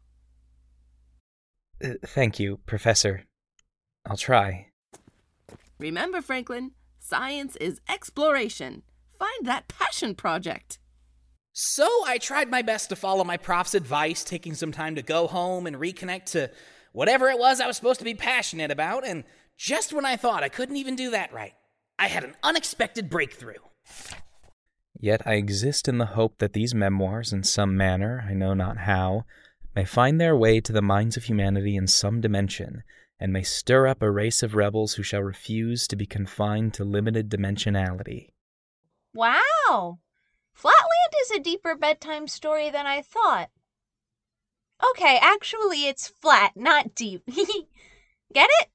Uh, 1.84 1.94
thank 2.06 2.40
you, 2.40 2.60
Professor. 2.66 3.24
I'll 4.06 4.18
try. 4.18 4.68
Remember, 5.80 6.22
Franklin, 6.22 6.72
science 7.00 7.56
is 7.58 7.82
exploration. 7.90 8.84
Find 9.18 9.46
that 9.46 9.68
passion 9.68 10.16
project. 10.16 10.80
So 11.54 11.88
I 12.06 12.18
tried 12.18 12.50
my 12.50 12.62
best 12.62 12.90
to 12.90 12.96
follow 12.96 13.24
my 13.24 13.38
prof's 13.38 13.76
advice, 13.76 14.24
taking 14.24 14.54
some 14.54 14.72
time 14.72 14.96
to 14.96 15.02
go 15.02 15.28
home 15.28 15.68
and 15.68 15.76
reconnect 15.76 16.26
to 16.32 16.50
whatever 16.94 17.30
it 17.30 17.40
was 17.40 17.60
I 17.60 17.68
was 17.68 17.76
supposed 17.76 18.00
to 18.00 18.06
be 18.06 18.16
passionate 18.16 18.72
about, 18.72 19.06
and 19.06 19.24
just 19.58 19.94
when 19.94 20.06
I 20.06 20.16
thought 20.16 20.44
I 20.44 20.50
couldn't 20.50 20.78
even 20.78 20.96
do 20.96 21.12
that 21.12 21.34
right, 21.34 21.54
I 22.00 22.08
had 22.08 22.24
an 22.24 22.36
unexpected 22.42 23.10
breakthrough. 23.10 23.56
Yet 25.02 25.26
I 25.26 25.34
exist 25.34 25.88
in 25.88 25.98
the 25.98 26.06
hope 26.06 26.38
that 26.38 26.54
these 26.54 26.76
memoirs, 26.76 27.34
in 27.34 27.44
some 27.44 27.76
manner, 27.76 28.24
I 28.30 28.36
know 28.36 28.54
not 28.54 28.78
how, 28.78 29.26
may 29.76 29.84
find 29.84 30.22
their 30.22 30.38
way 30.38 30.62
to 30.62 30.72
the 30.72 30.84
minds 30.84 31.18
of 31.18 31.24
humanity 31.24 31.76
in 31.76 31.88
some 31.88 32.22
dimension, 32.22 32.84
and 33.20 33.34
may 33.34 33.42
stir 33.42 33.88
up 33.88 34.04
a 34.04 34.12
race 34.12 34.44
of 34.44 34.54
rebels 34.54 34.94
who 34.94 35.04
shall 35.04 35.24
refuse 35.24 35.88
to 35.88 35.96
be 35.96 36.06
confined 36.06 36.76
to 36.76 36.84
limited 36.84 37.32
dimensionality. 37.32 38.30
Wow! 39.12 39.98
Flatland 40.54 41.14
is 41.24 41.32
a 41.32 41.40
deeper 41.40 41.76
bedtime 41.76 42.28
story 42.28 42.70
than 42.70 42.86
I 42.86 43.02
thought. 43.02 43.50
Okay, 44.92 45.18
actually, 45.20 45.88
it's 45.88 46.10
flat, 46.10 46.52
not 46.56 46.94
deep. 46.94 47.24
Get 48.34 48.50
it? 48.62 48.70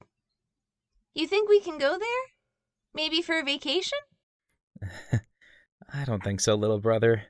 You 1.13 1.25
think 1.25 1.47
we 1.47 1.61
can 1.61 1.77
go 1.77 1.97
there? 1.97 2.25
Maybe 2.93 3.21
for 3.21 3.39
a 3.39 3.43
vacation? 3.43 3.99
I 5.93 6.03
don't 6.05 6.23
think 6.23 6.41
so, 6.41 6.55
little 6.55 6.79
brother. 6.79 7.23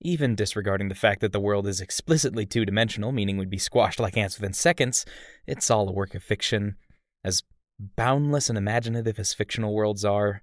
Even 0.00 0.34
disregarding 0.34 0.88
the 0.88 0.94
fact 0.94 1.20
that 1.20 1.32
the 1.32 1.40
world 1.40 1.66
is 1.66 1.80
explicitly 1.80 2.46
two 2.46 2.64
dimensional, 2.64 3.12
meaning 3.12 3.36
we'd 3.36 3.50
be 3.50 3.58
squashed 3.58 4.00
like 4.00 4.16
ants 4.16 4.38
within 4.38 4.54
seconds, 4.54 5.04
it's 5.46 5.70
all 5.70 5.88
a 5.88 5.92
work 5.92 6.14
of 6.14 6.22
fiction. 6.22 6.76
As 7.22 7.42
boundless 7.78 8.48
and 8.48 8.56
imaginative 8.56 9.18
as 9.18 9.34
fictional 9.34 9.74
worlds 9.74 10.04
are, 10.04 10.42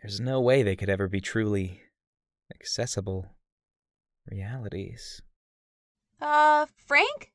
there's 0.00 0.20
no 0.20 0.40
way 0.40 0.62
they 0.62 0.74
could 0.74 0.90
ever 0.90 1.06
be 1.06 1.20
truly 1.20 1.82
accessible 2.52 3.36
realities. 4.28 5.22
Uh, 6.20 6.66
Frank? 6.86 7.32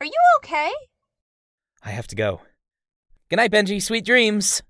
Are 0.00 0.06
you 0.06 0.12
okay? 0.38 0.70
I 1.82 1.90
have 1.90 2.06
to 2.08 2.16
go. 2.16 2.42
Good 3.30 3.36
night, 3.36 3.50
Benji. 3.50 3.80
Sweet 3.80 4.04
dreams. 4.04 4.62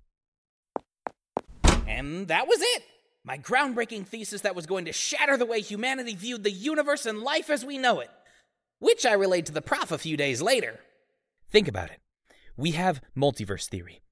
And 1.87 2.28
that 2.28 2.47
was 2.47 2.59
it. 2.61 2.83
My 3.26 3.38
groundbreaking 3.38 4.07
thesis 4.07 4.43
that 4.43 4.54
was 4.54 4.66
going 4.66 4.85
to 4.85 4.93
shatter 4.93 5.38
the 5.38 5.47
way 5.47 5.62
humanity 5.62 6.14
viewed 6.14 6.45
the 6.45 6.50
universe 6.50 7.07
and 7.07 7.21
life 7.21 7.49
as 7.49 7.64
we 7.64 7.78
know 7.78 8.00
it, 8.00 8.11
which 8.81 9.07
I 9.07 9.14
relayed 9.14 9.47
to 9.47 9.52
the 9.52 9.62
prof 9.62 9.90
a 9.90 9.99
few 9.99 10.19
days 10.19 10.43
later. 10.43 10.81
Think 11.50 11.66
about 11.66 11.90
it. 11.90 12.00
We 12.54 12.73
have 12.73 13.00
multiverse 13.16 13.66
theory. 13.66 14.02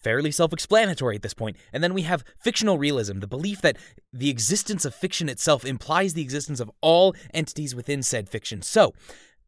Fairly 0.00 0.30
self 0.30 0.52
explanatory 0.52 1.16
at 1.16 1.22
this. 1.22 1.34
And 1.72 1.82
then 1.82 1.92
we 1.92 2.02
have 2.02 2.24
fictional 2.38 2.78
realism, 2.78 3.18
the 3.18 3.26
belief 3.26 3.60
that 3.62 3.78
the 4.12 4.30
existence 4.30 4.84
of 4.84 4.94
fiction 4.94 5.28
itself 5.28 5.64
implies 5.64 6.14
the 6.14 6.22
existence 6.22 6.60
of 6.60 6.70
all 6.80 7.14
entities 7.34 7.74
within 7.74 8.02
said 8.02 8.28
fiction. 8.28 8.62
So, 8.62 8.94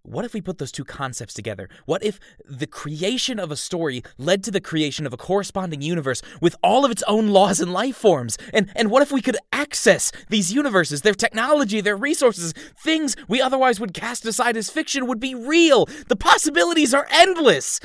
what 0.05 0.27
if 0.27 0.35
we 0.35 0.43
put 0.43 0.59
those 0.59 0.71
two 0.71 0.85
concepts 0.85 1.33
together? 1.33 1.69
What 1.87 2.05
if 2.05 2.21
the 2.45 2.67
creation 2.67 3.39
of 3.39 3.51
a 3.51 3.57
story 3.57 4.03
led 4.19 4.45
to 4.45 4.51
the 4.51 4.61
creation 4.61 5.07
of 5.07 5.15
a 5.15 5.17
corresponding 5.17 5.81
universe 5.81 6.21
with 6.43 6.55
all 6.63 6.85
of 6.85 6.91
its 6.91 7.03
own 7.05 7.29
laws 7.29 7.59
and 7.59 7.73
life 7.73 7.97
forms? 7.97 8.37
And 8.53 8.71
and 8.77 8.91
what 8.91 9.03
if 9.03 9.11
we 9.11 9.23
could 9.23 9.39
access 9.51 10.13
these 10.29 10.53
universes, 10.53 11.01
their 11.01 11.15
technology, 11.15 11.81
their 11.81 11.97
resources, 11.97 12.53
things 12.79 13.17
we 13.29 13.41
otherwise 13.41 13.81
would 13.81 13.95
cast 13.95 14.27
aside 14.27 14.59
as 14.59 14.69
fiction 14.69 15.07
would 15.07 15.21
be 15.21 15.35
real? 15.35 15.87
The 16.09 16.17
possibilities 16.17 16.93
are 16.93 17.09
endless. 17.11 17.81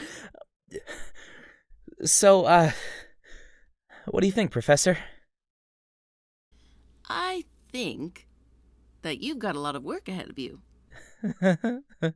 So, 2.04 2.46
uh 2.46 2.72
what 4.08 4.22
do 4.22 4.28
you 4.28 4.34
think, 4.34 4.52
professor? 4.52 4.98
I 7.08 7.46
think 7.72 8.28
that 9.04 9.20
you've 9.20 9.40
got 9.40 9.56
a 9.56 9.60
lot 9.60 9.76
of 9.76 9.84
work 9.84 10.10
ahead 10.10 10.30
of 10.30 10.38
you. 10.38 10.62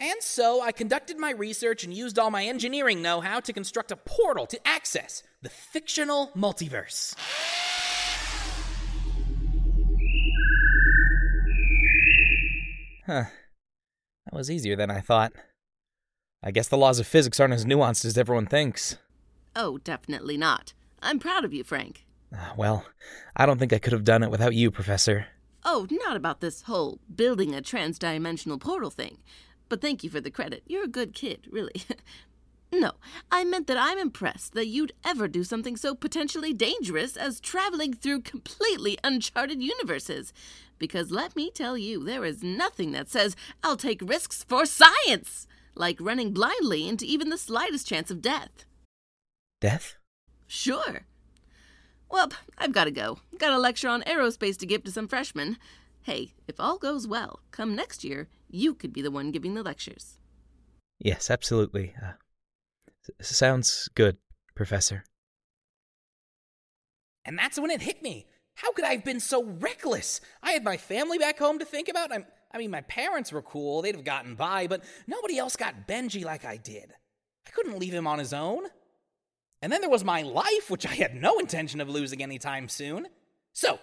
And 0.00 0.22
so 0.22 0.60
I 0.60 0.72
conducted 0.72 1.18
my 1.18 1.30
research 1.30 1.82
and 1.84 1.94
used 1.94 2.18
all 2.18 2.30
my 2.30 2.44
engineering 2.44 3.00
know 3.00 3.20
how 3.22 3.40
to 3.40 3.52
construct 3.54 3.90
a 3.90 3.96
portal 3.96 4.44
to 4.46 4.68
access 4.68 5.22
the 5.40 5.48
fictional 5.48 6.30
multiverse. 6.36 7.14
Huh. 13.06 13.24
That 14.26 14.32
was 14.34 14.50
easier 14.50 14.76
than 14.76 14.90
I 14.90 15.00
thought. 15.00 15.32
I 16.42 16.50
guess 16.50 16.68
the 16.68 16.76
laws 16.78 16.98
of 16.98 17.06
physics 17.06 17.38
aren't 17.40 17.54
as 17.54 17.64
nuanced 17.64 18.04
as 18.04 18.18
everyone 18.18 18.46
thinks. 18.46 18.96
Oh, 19.56 19.78
definitely 19.78 20.36
not. 20.36 20.72
I'm 21.02 21.18
proud 21.18 21.44
of 21.44 21.52
you, 21.54 21.64
Frank. 21.64 22.04
Ah, 22.34 22.52
Well, 22.56 22.84
I 23.36 23.46
don't 23.46 23.58
think 23.58 23.72
I 23.72 23.78
could 23.78 23.92
have 23.92 24.04
done 24.04 24.22
it 24.22 24.30
without 24.30 24.54
you, 24.54 24.70
Professor. 24.70 25.26
Oh, 25.64 25.86
not 25.90 26.16
about 26.16 26.40
this 26.40 26.62
whole 26.62 27.00
building 27.14 27.54
a 27.54 27.62
transdimensional 27.62 28.60
portal 28.60 28.90
thing. 28.90 29.18
But 29.68 29.80
thank 29.80 30.04
you 30.04 30.10
for 30.10 30.20
the 30.20 30.30
credit. 30.30 30.62
You're 30.66 30.84
a 30.84 30.88
good 30.88 31.14
kid, 31.14 31.46
really. 31.50 31.82
no, 32.72 32.92
I 33.30 33.44
meant 33.44 33.66
that 33.68 33.78
I'm 33.78 33.98
impressed 33.98 34.52
that 34.54 34.66
you'd 34.66 34.92
ever 35.04 35.26
do 35.26 35.42
something 35.42 35.76
so 35.76 35.94
potentially 35.94 36.52
dangerous 36.52 37.16
as 37.16 37.40
traveling 37.40 37.94
through 37.94 38.22
completely 38.22 38.98
uncharted 39.02 39.62
universes. 39.62 40.32
Because 40.78 41.10
let 41.10 41.34
me 41.34 41.50
tell 41.50 41.78
you, 41.78 42.04
there 42.04 42.24
is 42.24 42.42
nothing 42.42 42.92
that 42.92 43.08
says 43.08 43.36
I'll 43.62 43.76
take 43.76 44.02
risks 44.02 44.44
for 44.44 44.66
science, 44.66 45.46
like 45.74 45.96
running 46.00 46.32
blindly 46.32 46.86
into 46.86 47.06
even 47.06 47.30
the 47.30 47.38
slightest 47.38 47.86
chance 47.86 48.10
of 48.10 48.20
death. 48.20 48.66
Death? 49.60 49.96
Sure. 50.46 51.06
Well, 52.14 52.30
I've 52.56 52.70
got 52.70 52.84
to 52.84 52.92
go. 52.92 53.18
Got 53.38 53.54
a 53.54 53.58
lecture 53.58 53.88
on 53.88 54.02
aerospace 54.02 54.56
to 54.58 54.66
give 54.66 54.84
to 54.84 54.92
some 54.92 55.08
freshmen. 55.08 55.56
Hey, 56.02 56.32
if 56.46 56.60
all 56.60 56.78
goes 56.78 57.08
well, 57.08 57.40
come 57.50 57.74
next 57.74 58.04
year, 58.04 58.28
you 58.48 58.72
could 58.72 58.92
be 58.92 59.02
the 59.02 59.10
one 59.10 59.32
giving 59.32 59.54
the 59.54 59.64
lectures. 59.64 60.16
Yes, 61.00 61.28
absolutely. 61.28 61.92
Uh, 62.00 62.12
s- 63.20 63.36
sounds 63.36 63.88
good, 63.96 64.18
Professor. 64.54 65.02
And 67.24 67.36
that's 67.36 67.58
when 67.58 67.72
it 67.72 67.82
hit 67.82 68.00
me. 68.00 68.28
How 68.54 68.70
could 68.70 68.84
I 68.84 68.92
have 68.92 69.04
been 69.04 69.18
so 69.18 69.42
reckless? 69.42 70.20
I 70.40 70.52
had 70.52 70.62
my 70.62 70.76
family 70.76 71.18
back 71.18 71.36
home 71.36 71.58
to 71.58 71.64
think 71.64 71.88
about. 71.88 72.12
I'm, 72.12 72.26
I 72.52 72.58
mean, 72.58 72.70
my 72.70 72.82
parents 72.82 73.32
were 73.32 73.42
cool, 73.42 73.82
they'd 73.82 73.96
have 73.96 74.04
gotten 74.04 74.36
by, 74.36 74.68
but 74.68 74.84
nobody 75.08 75.36
else 75.36 75.56
got 75.56 75.88
Benji 75.88 76.24
like 76.24 76.44
I 76.44 76.58
did. 76.58 76.92
I 77.48 77.50
couldn't 77.50 77.80
leave 77.80 77.92
him 77.92 78.06
on 78.06 78.20
his 78.20 78.32
own. 78.32 78.66
And 79.62 79.72
then 79.72 79.80
there 79.80 79.90
was 79.90 80.04
my 80.04 80.22
life, 80.22 80.70
which 80.70 80.86
I 80.86 80.94
had 80.94 81.14
no 81.14 81.38
intention 81.38 81.80
of 81.80 81.88
losing 81.88 82.22
anytime 82.22 82.68
soon. 82.68 83.08
So, 83.52 83.78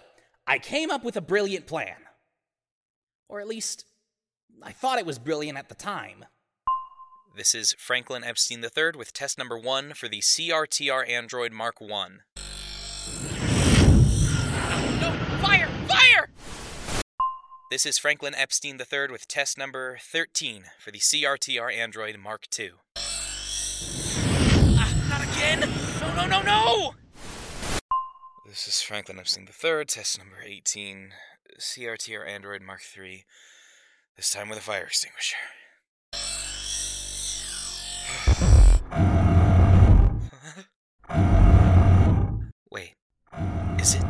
I 0.46 0.58
came 0.58 0.90
up 0.90 1.04
with 1.04 1.16
a 1.16 1.20
brilliant 1.20 1.66
plan. 1.66 1.96
Or 3.28 3.40
at 3.40 3.48
least, 3.48 3.84
I 4.62 4.72
thought 4.72 4.98
it 4.98 5.06
was 5.06 5.18
brilliant 5.18 5.58
at 5.58 5.68
the 5.68 5.74
time. 5.74 6.24
This 7.34 7.54
is 7.54 7.72
Franklin 7.78 8.24
Epstein 8.24 8.62
III 8.62 8.92
with 8.96 9.14
test 9.14 9.38
number 9.38 9.58
one 9.58 9.94
for 9.94 10.06
the 10.06 10.20
CR3TR 10.20 11.08
Android 11.08 11.50
Mark 11.50 11.76
I. 11.80 12.08
No, 15.00 15.16
fire! 15.40 15.68
Fire! 15.88 16.28
This 17.70 17.86
is 17.86 17.96
Franklin 17.96 18.34
Epstein 18.34 18.78
III 18.78 19.08
with 19.10 19.26
test 19.26 19.56
number 19.56 19.96
13 20.02 20.64
for 20.78 20.90
the 20.90 20.98
CR3TR 20.98 21.74
Android 21.74 22.18
Mark 22.18 22.46
II. 22.58 22.72
Not 25.42 25.58
again! 25.58 25.70
No, 26.00 26.14
no, 26.14 26.26
no, 26.26 26.40
no! 26.42 26.94
This 28.46 28.68
is 28.68 28.80
Franklin 28.80 29.18
Epstein 29.18 29.48
III, 29.48 29.84
test 29.86 30.16
number 30.18 30.36
18, 30.44 31.14
CR3TR 31.58 32.28
Android 32.28 32.62
Mark 32.62 32.82
III, 32.96 33.24
this 34.16 34.30
time 34.30 34.48
with 34.48 34.58
a 34.58 34.62
fire 34.62 34.84
extinguisher. 34.84 35.34
Wait, 42.70 42.94
is 43.80 43.96
it 43.96 44.04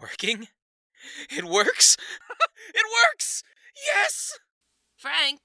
working? 0.00 0.48
It 1.30 1.44
works? 1.44 1.96
it 2.74 2.84
works! 3.12 3.44
Yes! 3.86 4.40
Frank, 4.96 5.42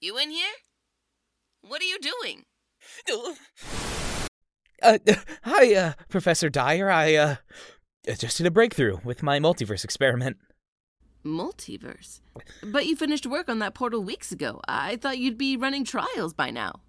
you 0.00 0.16
in 0.16 0.30
here? 0.30 0.54
What 1.60 1.82
are 1.82 1.84
you 1.84 1.98
doing? 1.98 2.46
Uh, 4.82 4.98
hi, 5.44 5.74
uh, 5.74 5.92
Professor 6.08 6.48
Dyer. 6.48 6.90
I, 6.90 7.14
uh, 7.14 7.36
just 8.18 8.38
did 8.38 8.46
a 8.46 8.50
breakthrough 8.50 8.98
with 9.04 9.22
my 9.22 9.38
multiverse 9.38 9.84
experiment. 9.84 10.36
Multiverse. 11.24 12.20
But 12.62 12.86
you 12.86 12.96
finished 12.96 13.26
work 13.26 13.48
on 13.48 13.58
that 13.58 13.74
portal 13.74 14.02
weeks 14.02 14.32
ago. 14.32 14.60
I 14.66 14.96
thought 14.96 15.18
you'd 15.18 15.36
be 15.36 15.56
running 15.56 15.84
trials 15.84 16.32
by 16.32 16.50
now. 16.50 16.80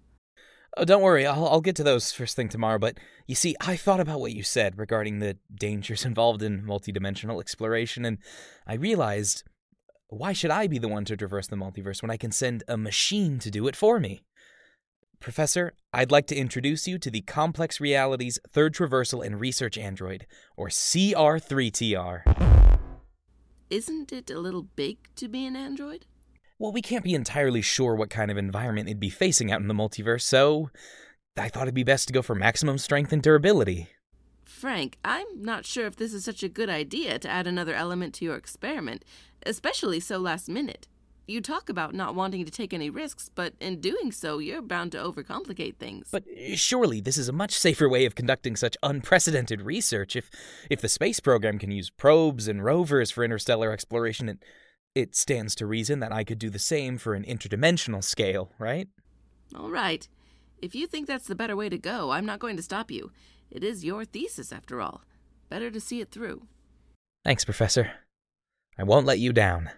Oh, 0.76 0.86
don't 0.86 1.02
worry, 1.02 1.26
I'll, 1.26 1.46
I'll 1.46 1.60
get 1.60 1.76
to 1.76 1.84
those 1.84 2.12
first 2.12 2.34
thing 2.34 2.48
tomorrow. 2.48 2.78
But 2.78 2.96
you 3.26 3.34
see, 3.34 3.54
I 3.60 3.76
thought 3.76 4.00
about 4.00 4.20
what 4.20 4.32
you 4.32 4.42
said 4.42 4.78
regarding 4.78 5.18
the 5.18 5.36
dangers 5.54 6.04
involved 6.06 6.42
in 6.42 6.62
multidimensional 6.62 7.40
exploration, 7.40 8.06
and 8.06 8.18
I 8.66 8.74
realized 8.74 9.44
why 10.08 10.32
should 10.34 10.50
I 10.50 10.66
be 10.66 10.78
the 10.78 10.88
one 10.88 11.06
to 11.06 11.16
traverse 11.16 11.46
the 11.46 11.56
multiverse 11.56 12.02
when 12.02 12.10
I 12.10 12.18
can 12.18 12.32
send 12.32 12.62
a 12.68 12.76
machine 12.76 13.38
to 13.40 13.50
do 13.50 13.66
it 13.66 13.76
for 13.76 13.98
me? 13.98 14.22
Professor, 15.22 15.72
I'd 15.92 16.10
like 16.10 16.26
to 16.26 16.36
introduce 16.36 16.88
you 16.88 16.98
to 16.98 17.10
the 17.10 17.20
Complex 17.20 17.80
Realities 17.80 18.38
Third 18.50 18.74
Traversal 18.74 19.24
and 19.24 19.40
Research 19.40 19.78
Android, 19.78 20.26
or 20.56 20.68
CR3TR. 20.68 22.78
Isn't 23.70 24.12
it 24.12 24.30
a 24.30 24.38
little 24.38 24.66
big 24.74 24.98
to 25.16 25.28
be 25.28 25.46
an 25.46 25.54
android? 25.54 26.06
Well, 26.58 26.72
we 26.72 26.82
can't 26.82 27.04
be 27.04 27.14
entirely 27.14 27.62
sure 27.62 27.94
what 27.94 28.10
kind 28.10 28.30
of 28.30 28.36
environment 28.36 28.88
it'd 28.88 29.00
be 29.00 29.10
facing 29.10 29.50
out 29.50 29.60
in 29.60 29.68
the 29.68 29.74
multiverse, 29.74 30.22
so 30.22 30.70
I 31.36 31.48
thought 31.48 31.62
it'd 31.62 31.74
be 31.74 31.84
best 31.84 32.08
to 32.08 32.12
go 32.12 32.20
for 32.20 32.34
maximum 32.34 32.76
strength 32.76 33.12
and 33.12 33.22
durability. 33.22 33.88
Frank, 34.44 34.98
I'm 35.04 35.26
not 35.36 35.64
sure 35.64 35.86
if 35.86 35.96
this 35.96 36.12
is 36.12 36.24
such 36.24 36.42
a 36.42 36.48
good 36.48 36.68
idea 36.68 37.18
to 37.20 37.28
add 37.28 37.46
another 37.46 37.74
element 37.74 38.14
to 38.14 38.24
your 38.24 38.36
experiment, 38.36 39.04
especially 39.46 40.00
so 40.00 40.18
last 40.18 40.48
minute. 40.48 40.88
You 41.26 41.40
talk 41.40 41.68
about 41.68 41.94
not 41.94 42.14
wanting 42.14 42.44
to 42.44 42.50
take 42.50 42.74
any 42.74 42.90
risks, 42.90 43.30
but 43.32 43.54
in 43.60 43.80
doing 43.80 44.10
so, 44.10 44.38
you're 44.38 44.60
bound 44.60 44.92
to 44.92 44.98
overcomplicate 44.98 45.76
things. 45.76 46.08
But 46.10 46.24
eh, 46.36 46.56
surely 46.56 47.00
this 47.00 47.16
is 47.16 47.28
a 47.28 47.32
much 47.32 47.52
safer 47.52 47.88
way 47.88 48.04
of 48.06 48.14
conducting 48.14 48.56
such 48.56 48.76
unprecedented 48.82 49.62
research. 49.62 50.16
If 50.16 50.30
if 50.68 50.80
the 50.80 50.88
space 50.88 51.20
program 51.20 51.58
can 51.58 51.70
use 51.70 51.90
probes 51.90 52.48
and 52.48 52.64
rovers 52.64 53.10
for 53.10 53.24
interstellar 53.24 53.72
exploration, 53.72 54.28
it 54.28 54.44
it 54.94 55.14
stands 55.14 55.54
to 55.56 55.66
reason 55.66 56.00
that 56.00 56.12
I 56.12 56.24
could 56.24 56.38
do 56.38 56.50
the 56.50 56.58
same 56.58 56.98
for 56.98 57.14
an 57.14 57.24
interdimensional 57.24 58.02
scale, 58.02 58.50
right? 58.58 58.88
All 59.54 59.70
right. 59.70 60.06
If 60.60 60.74
you 60.74 60.86
think 60.86 61.06
that's 61.06 61.26
the 61.26 61.34
better 61.34 61.56
way 61.56 61.68
to 61.68 61.78
go, 61.78 62.10
I'm 62.10 62.26
not 62.26 62.38
going 62.40 62.56
to 62.56 62.62
stop 62.62 62.90
you. 62.90 63.10
It 63.50 63.64
is 63.64 63.84
your 63.84 64.04
thesis, 64.04 64.52
after 64.52 64.80
all. 64.80 65.02
Better 65.48 65.70
to 65.70 65.80
see 65.80 66.00
it 66.00 66.10
through. 66.10 66.42
Thanks, 67.24 67.44
Professor. 67.44 67.92
I 68.78 68.84
won't 68.84 69.06
let 69.06 69.18
you 69.18 69.32
down. 69.32 69.70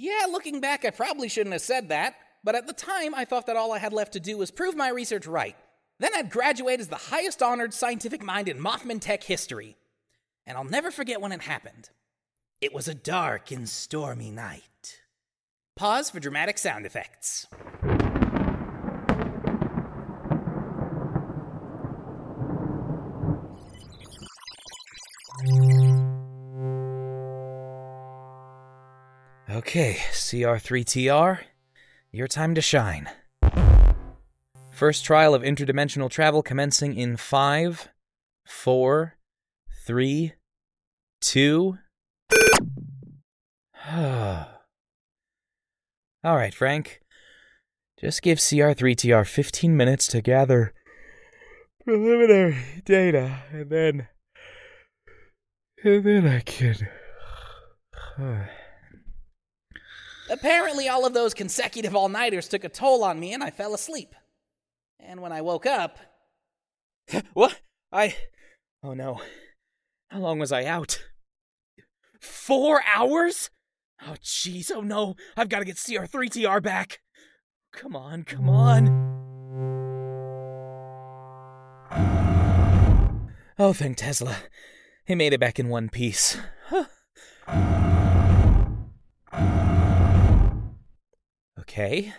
Yeah, 0.00 0.26
looking 0.30 0.60
back, 0.60 0.84
I 0.84 0.90
probably 0.90 1.28
shouldn't 1.28 1.54
have 1.54 1.60
said 1.60 1.88
that, 1.88 2.14
but 2.44 2.54
at 2.54 2.68
the 2.68 2.72
time, 2.72 3.16
I 3.16 3.24
thought 3.24 3.46
that 3.46 3.56
all 3.56 3.72
I 3.72 3.80
had 3.80 3.92
left 3.92 4.12
to 4.12 4.20
do 4.20 4.38
was 4.38 4.52
prove 4.52 4.76
my 4.76 4.90
research 4.90 5.26
right. 5.26 5.56
Then 5.98 6.12
I'd 6.14 6.30
graduate 6.30 6.78
as 6.78 6.86
the 6.86 6.94
highest 6.94 7.42
honored 7.42 7.74
scientific 7.74 8.22
mind 8.22 8.48
in 8.48 8.60
Mothman 8.60 9.00
Tech 9.00 9.24
history. 9.24 9.76
And 10.46 10.56
I'll 10.56 10.62
never 10.62 10.92
forget 10.92 11.20
when 11.20 11.32
it 11.32 11.42
happened. 11.42 11.90
It 12.60 12.72
was 12.72 12.86
a 12.86 12.94
dark 12.94 13.50
and 13.50 13.68
stormy 13.68 14.30
night. 14.30 15.00
Pause 15.74 16.10
for 16.10 16.20
dramatic 16.20 16.58
sound 16.58 16.86
effects. 16.86 17.48
Okay, 29.58 29.96
CR3TR, 30.12 31.40
your 32.12 32.28
time 32.28 32.54
to 32.54 32.60
shine. 32.60 33.10
First 34.70 35.04
trial 35.04 35.34
of 35.34 35.42
interdimensional 35.42 36.08
travel 36.08 36.44
commencing 36.44 36.94
in 36.94 37.16
five, 37.16 37.88
four, 38.46 39.16
three, 39.84 40.34
two. 41.20 41.76
All 43.92 44.46
right, 46.22 46.54
Frank. 46.54 47.00
Just 48.00 48.22
give 48.22 48.38
CR3TR 48.38 49.26
15 49.26 49.76
minutes 49.76 50.06
to 50.06 50.22
gather 50.22 50.72
preliminary 51.82 52.58
data, 52.84 53.42
and 53.50 53.70
then. 53.70 54.06
And 55.82 56.04
then 56.04 56.28
I 56.28 56.38
can. 56.42 56.88
Apparently, 60.30 60.88
all 60.88 61.06
of 61.06 61.14
those 61.14 61.34
consecutive 61.34 61.94
all 61.94 62.08
nighters 62.08 62.48
took 62.48 62.64
a 62.64 62.68
toll 62.68 63.02
on 63.04 63.18
me 63.18 63.32
and 63.32 63.42
I 63.42 63.50
fell 63.50 63.74
asleep. 63.74 64.14
And 65.00 65.20
when 65.20 65.32
I 65.32 65.40
woke 65.40 65.66
up. 65.66 65.98
what? 67.32 67.60
I. 67.92 68.16
Oh 68.82 68.94
no. 68.94 69.20
How 70.10 70.18
long 70.18 70.38
was 70.38 70.52
I 70.52 70.64
out? 70.64 71.02
Four 72.20 72.82
hours? 72.94 73.50
Oh 74.06 74.16
jeez, 74.22 74.70
oh 74.74 74.80
no. 74.80 75.16
I've 75.36 75.48
got 75.48 75.60
to 75.60 75.64
get 75.64 75.76
CR3TR 75.76 76.62
back. 76.62 77.00
Come 77.72 77.96
on, 77.96 78.24
come 78.24 78.48
on. 78.48 79.08
Oh, 83.58 83.72
thank 83.72 83.96
Tesla. 83.96 84.36
He 85.04 85.14
made 85.14 85.32
it 85.32 85.40
back 85.40 85.58
in 85.58 85.68
one 85.68 85.88
piece. 85.88 86.38
Okay. 91.68 92.14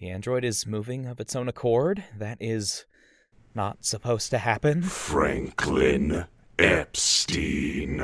The 0.00 0.10
android 0.10 0.44
is 0.44 0.66
moving 0.66 1.06
of 1.06 1.20
its 1.20 1.36
own 1.36 1.46
accord. 1.46 2.02
That 2.18 2.36
is 2.40 2.84
not 3.54 3.84
supposed 3.84 4.30
to 4.30 4.38
happen. 4.38 4.82
Franklin 4.82 6.26
Epstein. 6.58 8.00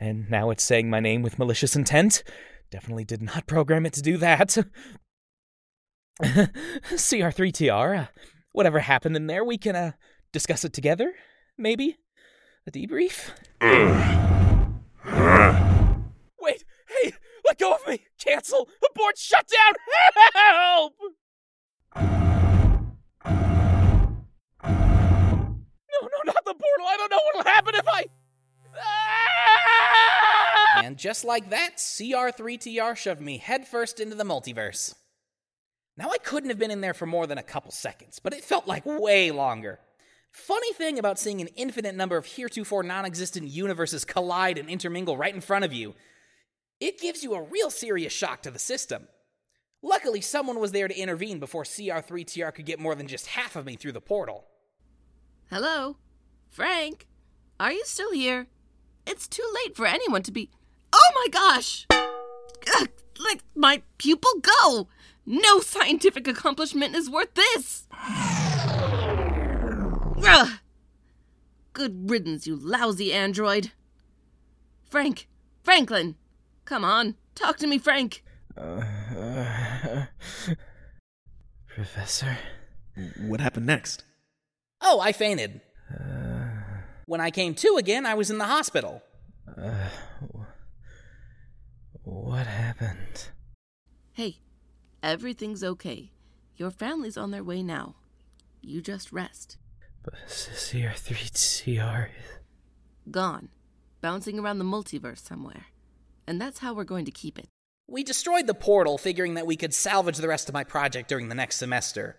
And 0.00 0.28
now 0.28 0.50
it's 0.50 0.64
saying 0.64 0.90
my 0.90 0.98
name 0.98 1.22
with 1.22 1.38
malicious 1.38 1.76
intent. 1.76 2.24
Definitely 2.72 3.04
did 3.04 3.22
not 3.22 3.46
program 3.46 3.86
it 3.86 3.92
to 3.92 4.02
do 4.02 4.16
that. 4.16 4.56
CR3TR, 6.20 7.98
uh, 8.00 8.06
whatever 8.50 8.80
happened 8.80 9.14
in 9.14 9.28
there, 9.28 9.44
we 9.44 9.58
can 9.58 9.76
uh, 9.76 9.92
discuss 10.32 10.64
it 10.64 10.72
together, 10.72 11.12
maybe? 11.56 11.98
A 12.66 12.72
debrief? 12.72 13.30
Wait, 16.40 16.64
hey, 16.88 17.12
let 17.46 17.58
go 17.58 17.74
of 17.74 17.86
me! 17.86 18.02
Shut 19.16 19.46
down! 19.48 19.74
Help! 20.34 20.94
No, 25.90 26.00
no, 26.02 26.08
not 26.26 26.44
the 26.44 26.54
portal! 26.54 26.86
I 26.86 26.96
don't 26.96 27.10
know 27.10 27.20
what'll 27.24 27.50
happen 27.50 27.74
if 27.74 27.88
I. 27.88 28.04
Ah! 28.80 30.82
And 30.84 30.96
just 30.96 31.24
like 31.24 31.50
that, 31.50 31.76
CR3TR 31.76 32.96
shoved 32.96 33.20
me 33.20 33.38
headfirst 33.38 34.00
into 34.00 34.14
the 34.14 34.24
multiverse. 34.24 34.94
Now, 35.96 36.10
I 36.10 36.18
couldn't 36.18 36.50
have 36.50 36.58
been 36.58 36.70
in 36.70 36.80
there 36.80 36.94
for 36.94 37.06
more 37.06 37.26
than 37.26 37.38
a 37.38 37.42
couple 37.42 37.72
seconds, 37.72 38.20
but 38.20 38.32
it 38.32 38.44
felt 38.44 38.68
like 38.68 38.86
way 38.86 39.32
longer. 39.32 39.80
Funny 40.30 40.72
thing 40.74 40.98
about 40.98 41.18
seeing 41.18 41.40
an 41.40 41.48
infinite 41.56 41.96
number 41.96 42.16
of 42.16 42.26
heretofore 42.26 42.84
non 42.84 43.04
existent 43.04 43.48
universes 43.48 44.04
collide 44.04 44.58
and 44.58 44.68
intermingle 44.68 45.16
right 45.16 45.34
in 45.34 45.40
front 45.40 45.64
of 45.64 45.72
you, 45.72 45.94
it 46.80 47.00
gives 47.00 47.22
you 47.22 47.34
a 47.34 47.42
real 47.42 47.70
serious 47.70 48.12
shock 48.12 48.42
to 48.42 48.50
the 48.50 48.58
system. 48.58 49.08
Luckily, 49.82 50.20
someone 50.20 50.58
was 50.58 50.72
there 50.72 50.88
to 50.88 50.98
intervene 50.98 51.38
before 51.38 51.64
CR3TR 51.64 52.54
could 52.54 52.66
get 52.66 52.80
more 52.80 52.94
than 52.94 53.06
just 53.06 53.28
half 53.28 53.56
of 53.56 53.64
me 53.66 53.76
through 53.76 53.92
the 53.92 54.00
portal. 54.00 54.46
Hello? 55.50 55.96
Frank? 56.50 57.06
Are 57.60 57.72
you 57.72 57.84
still 57.84 58.12
here? 58.12 58.48
It's 59.06 59.26
too 59.28 59.48
late 59.64 59.76
for 59.76 59.86
anyone 59.86 60.22
to 60.24 60.32
be. 60.32 60.50
Oh 60.92 61.10
my 61.14 61.26
gosh! 61.30 61.86
Ugh, 61.90 62.88
let 63.18 63.40
my 63.54 63.82
pupil 63.98 64.40
go! 64.40 64.88
No 65.24 65.60
scientific 65.60 66.26
accomplishment 66.26 66.94
is 66.94 67.10
worth 67.10 67.34
this! 67.34 67.86
Ugh. 70.26 70.58
Good 71.72 72.10
riddance, 72.10 72.46
you 72.46 72.56
lousy 72.56 73.12
android. 73.12 73.72
Frank! 74.90 75.28
Franklin! 75.62 76.16
Come 76.68 76.84
on, 76.84 77.14
talk 77.34 77.56
to 77.60 77.66
me, 77.66 77.78
Frank! 77.78 78.22
Uh, 78.54 78.82
uh, 79.16 80.04
Professor? 81.66 82.36
What 83.22 83.40
happened 83.40 83.64
next? 83.64 84.04
Oh, 84.82 85.00
I 85.00 85.12
fainted. 85.12 85.62
Uh, 85.90 86.48
when 87.06 87.22
I 87.22 87.30
came 87.30 87.54
to 87.54 87.76
again, 87.78 88.04
I 88.04 88.12
was 88.12 88.30
in 88.30 88.36
the 88.36 88.44
hospital. 88.44 89.00
Uh, 89.56 89.88
what 92.04 92.46
happened? 92.46 93.30
Hey, 94.12 94.40
everything's 95.02 95.64
okay. 95.64 96.12
Your 96.56 96.70
family's 96.70 97.16
on 97.16 97.30
their 97.30 97.42
way 97.42 97.62
now. 97.62 97.94
You 98.60 98.82
just 98.82 99.10
rest. 99.10 99.56
But 100.02 100.16
CR3TR 100.28 102.08
Gone. 103.10 103.48
Bouncing 104.02 104.38
around 104.38 104.58
the 104.58 104.66
multiverse 104.66 105.26
somewhere. 105.26 105.64
And 106.28 106.38
that's 106.38 106.58
how 106.58 106.74
we're 106.74 106.84
going 106.84 107.06
to 107.06 107.10
keep 107.10 107.38
it. 107.38 107.48
We 107.86 108.04
destroyed 108.04 108.46
the 108.46 108.52
portal, 108.52 108.98
figuring 108.98 109.34
that 109.34 109.46
we 109.46 109.56
could 109.56 109.72
salvage 109.72 110.18
the 110.18 110.28
rest 110.28 110.50
of 110.50 110.52
my 110.52 110.62
project 110.62 111.08
during 111.08 111.30
the 111.30 111.34
next 111.34 111.56
semester. 111.56 112.18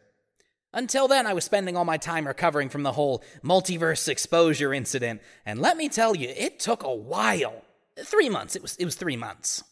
Until 0.73 1.07
then, 1.07 1.27
I 1.27 1.33
was 1.33 1.43
spending 1.43 1.77
all 1.77 1.85
my 1.85 1.97
time 1.97 2.25
recovering 2.25 2.69
from 2.69 2.81
the 2.81 2.93
whole 2.93 3.23
multiverse 3.43 4.07
exposure 4.07 4.73
incident, 4.73 5.21
and 5.45 5.61
let 5.61 5.77
me 5.77 5.89
tell 5.89 6.15
you, 6.15 6.29
it 6.35 6.59
took 6.59 6.81
a 6.81 6.93
while. 6.93 7.63
Three 8.03 8.29
months. 8.29 8.55
It 8.55 8.63
was 8.63 8.75
it 8.77 8.85
was 8.85 8.95
three 8.95 9.17
months. 9.17 9.63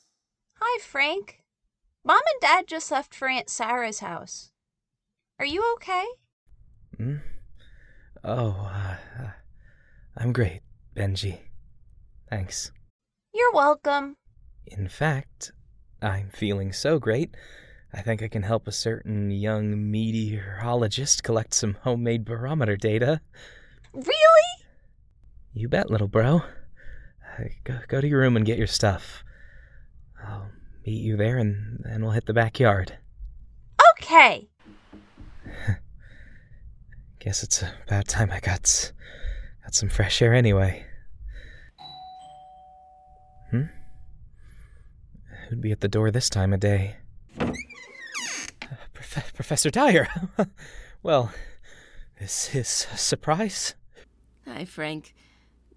Hi, 0.59 0.81
Frank. 0.83 1.41
Mom 2.05 2.21
and 2.33 2.41
Dad 2.41 2.67
just 2.67 2.91
left 2.91 3.15
for 3.15 3.27
Aunt 3.27 3.49
Sarah's 3.49 3.99
house. 3.99 4.51
Are 5.39 5.45
you 5.45 5.63
okay? 5.77 6.05
Hmm? 6.97 7.15
Oh, 8.23 8.69
uh, 8.71 9.29
I'm 10.15 10.31
great, 10.31 10.61
Benji. 10.95 11.39
Thanks. 12.29 12.71
You're 13.33 13.53
welcome. 13.53 14.17
In 14.67 14.87
fact, 14.87 15.51
I'm 16.01 16.29
feeling 16.29 16.73
so 16.73 16.99
great, 16.99 17.35
I 17.93 18.01
think 18.01 18.21
I 18.21 18.27
can 18.27 18.43
help 18.43 18.67
a 18.67 18.71
certain 18.71 19.31
young 19.31 19.89
meteorologist 19.89 21.23
collect 21.23 21.53
some 21.53 21.77
homemade 21.81 22.25
barometer 22.25 22.75
data. 22.75 23.21
Really? 23.93 24.65
You 25.53 25.69
bet, 25.69 25.89
little 25.89 26.07
bro. 26.07 26.43
Uh, 27.39 27.43
go, 27.63 27.79
go 27.87 28.01
to 28.01 28.07
your 28.07 28.19
room 28.19 28.35
and 28.35 28.45
get 28.45 28.57
your 28.57 28.67
stuff. 28.67 29.23
I'll 30.23 30.49
meet 30.85 31.01
you 31.01 31.15
there 31.17 31.37
and 31.37 31.81
then 31.83 32.03
we'll 32.03 32.11
hit 32.11 32.25
the 32.25 32.33
backyard. 32.33 32.97
Okay. 33.93 34.49
Guess 37.19 37.43
it's 37.43 37.63
about 37.87 38.07
time 38.07 38.31
I 38.31 38.39
got, 38.41 38.91
got 39.63 39.73
some 39.73 39.89
fresh 39.89 40.21
air 40.21 40.33
anyway. 40.33 40.85
Hmm? 43.49 43.63
Who'd 45.49 45.61
be 45.61 45.71
at 45.71 45.79
the 45.79 45.87
door 45.87 46.11
this 46.11 46.29
time 46.29 46.51
of 46.51 46.59
day? 46.59 46.97
Uh, 47.39 47.51
Prof- 48.93 49.33
Professor 49.33 49.69
Dyer! 49.69 50.07
well, 51.03 51.31
this 52.19 52.53
is 52.53 52.85
a 52.91 52.97
surprise. 52.97 53.73
Hi, 54.45 54.65
Frank. 54.65 55.13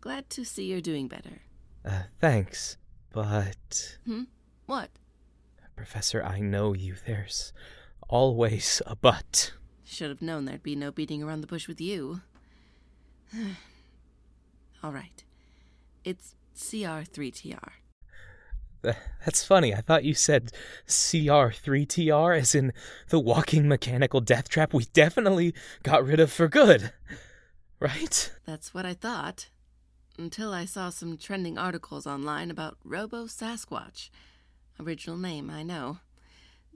Glad 0.01 0.29
to 0.31 0.45
see 0.45 0.65
you're 0.65 0.81
doing 0.81 1.07
better. 1.07 1.43
Uh, 1.85 2.03
thanks, 2.21 2.79
but. 3.13 3.99
Hmm? 4.05 4.25
What? 4.67 4.91
Professor, 5.77 6.23
I 6.23 6.41
know 6.41 6.75
you. 6.75 6.97
There's 7.07 7.53
always 8.09 8.83
a 8.87 8.97
but. 8.97 9.53
Should 9.85 10.09
have 10.09 10.23
known 10.23 10.47
there'd 10.47 10.63
be 10.65 10.75
no 10.75 10.91
beating 10.91 11.23
around 11.23 11.43
the 11.43 11.47
bush 11.47 11.69
with 11.69 11.81
you. 11.81 12.23
All 14.83 14.93
right. 14.93 15.23
It's 16.05 16.35
CR3TR. 16.57 17.71
That's 19.25 19.45
funny. 19.45 19.75
I 19.75 19.81
thought 19.81 20.05
you 20.05 20.15
said 20.15 20.53
CR3TR, 20.87 22.39
as 22.39 22.55
in 22.55 22.73
the 23.09 23.21
walking 23.21 23.69
mechanical 23.69 24.21
death 24.21 24.49
trap 24.49 24.73
we 24.73 24.85
definitely 24.93 25.55
got 25.83 26.05
rid 26.05 26.21
of 26.21 26.33
for 26.33 26.49
good. 26.49 26.93
Right? 27.83 28.31
That's 28.45 28.75
what 28.75 28.85
I 28.85 28.93
thought. 28.93 29.49
Until 30.19 30.53
I 30.53 30.67
saw 30.67 30.91
some 30.91 31.17
trending 31.17 31.57
articles 31.57 32.07
online 32.07 32.51
about 32.51 32.77
Robo 32.85 33.25
Sasquatch. 33.25 34.11
Original 34.79 35.17
name, 35.17 35.49
I 35.49 35.63
know. 35.63 36.01